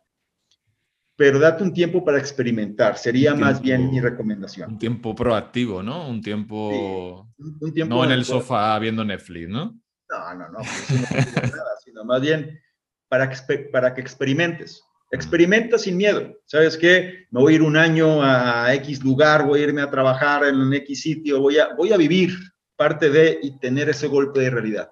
pero 1.18 1.40
date 1.40 1.64
un 1.64 1.74
tiempo 1.74 2.06
para 2.06 2.20
experimentar, 2.20 2.98
sería 2.98 3.34
más 3.34 3.60
bien 3.60 3.90
mi 3.90 4.00
recomendación. 4.00 4.74
Un 4.74 4.80
tiempo 4.80 5.16
proactivo, 5.16 5.82
¿no? 5.82 6.08
Un 6.08 6.22
tiempo, 6.22 7.28
un, 7.38 7.74
tiempo 7.74 7.96
no 7.96 8.06
en 8.06 8.12
el 8.12 8.24
sofá 8.24 8.78
viendo 8.78 9.04
Netflix, 9.04 9.50
¿no? 9.50 9.82
No, 10.10 10.34
no, 10.36 10.50
no, 10.50 10.60
pues 10.60 10.90
no 10.92 11.42
nada, 11.42 11.72
sino 11.84 12.06
más 12.06 12.22
bien 12.22 12.62
para 13.10 13.30
que, 13.30 13.58
para 13.72 13.94
que 13.94 14.02
experimentes. 14.02 14.84
Experimenta 15.10 15.78
sin 15.78 15.98
miedo. 15.98 16.36
¿Sabes 16.46 16.78
qué? 16.78 17.28
Me 17.32 17.40
voy 17.40 17.54
a 17.54 17.56
ir 17.56 17.62
un 17.62 17.78
año 17.78 18.22
a 18.22 18.74
X 18.76 19.04
lugar, 19.04 19.46
voy 19.46 19.62
a 19.62 19.64
irme 19.64 19.82
a 19.82 19.90
trabajar 19.90 20.46
en 20.46 20.74
X 20.74 21.02
sitio, 21.02 21.40
voy 21.40 21.58
a, 21.60 21.74
voy 21.76 21.94
a 21.94 21.98
vivir 21.98 22.32
parte 22.76 23.10
de 23.10 23.40
y 23.42 23.58
tener 23.60 23.90
ese 23.90 24.08
golpe 24.08 24.42
de 24.42 24.50
realidad. 24.50 24.92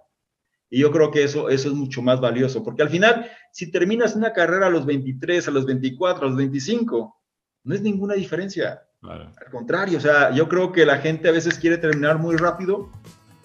Y 0.69 0.79
yo 0.79 0.91
creo 0.91 1.11
que 1.11 1.23
eso, 1.23 1.49
eso 1.49 1.69
es 1.69 1.75
mucho 1.75 2.01
más 2.01 2.19
valioso, 2.19 2.63
porque 2.63 2.81
al 2.81 2.89
final, 2.89 3.29
si 3.51 3.71
terminas 3.71 4.15
una 4.15 4.33
carrera 4.33 4.67
a 4.67 4.71
los 4.71 4.85
23, 4.85 5.47
a 5.47 5.51
los 5.51 5.65
24, 5.65 6.25
a 6.25 6.29
los 6.29 6.37
25, 6.37 7.21
no 7.63 7.75
es 7.75 7.81
ninguna 7.81 8.15
diferencia. 8.15 8.81
Al 9.01 9.51
contrario, 9.51 9.97
o 9.99 10.01
sea, 10.01 10.31
yo 10.31 10.49
creo 10.49 10.71
que 10.71 10.85
la 10.85 10.97
gente 10.97 11.29
a 11.29 11.31
veces 11.31 11.59
quiere 11.59 11.77
terminar 11.77 12.17
muy 12.17 12.35
rápido 12.37 12.89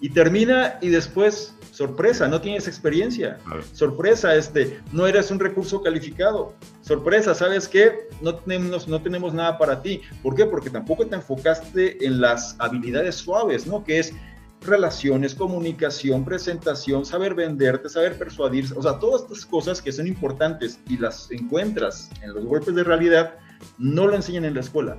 y 0.01 0.09
termina 0.09 0.79
y 0.81 0.89
después, 0.89 1.55
sorpresa, 1.71 2.27
no 2.27 2.41
tienes 2.41 2.67
experiencia. 2.67 3.37
Sorpresa, 3.73 4.35
este, 4.35 4.79
no 4.91 5.05
eres 5.05 5.29
un 5.29 5.39
recurso 5.39 5.81
calificado. 5.81 6.55
Sorpresa, 6.81 7.35
¿sabes 7.35 7.67
qué? 7.67 8.09
No 8.19 8.35
tenemos, 8.35 8.87
no 8.87 9.01
tenemos 9.01 9.33
nada 9.33 9.59
para 9.59 9.81
ti. 9.81 10.01
¿Por 10.23 10.35
qué? 10.35 10.45
Porque 10.45 10.71
tampoco 10.71 11.05
te 11.05 11.15
enfocaste 11.15 12.03
en 12.03 12.19
las 12.19 12.55
habilidades 12.57 13.15
suaves, 13.15 13.67
¿no? 13.67 13.83
Que 13.83 13.99
es 13.99 14.13
relaciones, 14.61 15.35
comunicación, 15.35 16.25
presentación, 16.25 17.05
saber 17.05 17.35
venderte, 17.35 17.87
saber 17.89 18.17
persuadirse, 18.17 18.73
o 18.75 18.81
sea, 18.81 18.99
todas 18.99 19.23
estas 19.23 19.45
cosas 19.45 19.81
que 19.81 19.91
son 19.91 20.07
importantes 20.07 20.79
y 20.87 20.97
las 20.97 21.29
encuentras 21.31 22.09
en 22.21 22.33
los 22.33 22.45
golpes 22.45 22.75
de 22.75 22.83
realidad, 22.83 23.35
no 23.77 24.07
lo 24.07 24.15
enseñan 24.15 24.45
en 24.45 24.55
la 24.55 24.61
escuela. 24.61 24.97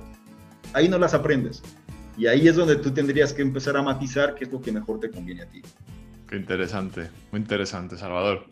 Ahí 0.73 0.87
no 0.87 0.97
las 0.97 1.13
aprendes. 1.13 1.61
Y 2.17 2.27
ahí 2.27 2.47
es 2.47 2.55
donde 2.55 2.75
tú 2.75 2.91
tendrías 2.91 3.33
que 3.33 3.41
empezar 3.41 3.75
a 3.77 3.81
matizar 3.81 4.35
qué 4.35 4.45
es 4.45 4.51
lo 4.51 4.61
que 4.61 4.71
mejor 4.71 4.99
te 4.99 5.09
conviene 5.09 5.43
a 5.43 5.45
ti. 5.47 5.61
Qué 6.27 6.37
interesante, 6.37 7.09
muy 7.31 7.41
interesante, 7.41 7.97
Salvador. 7.97 8.45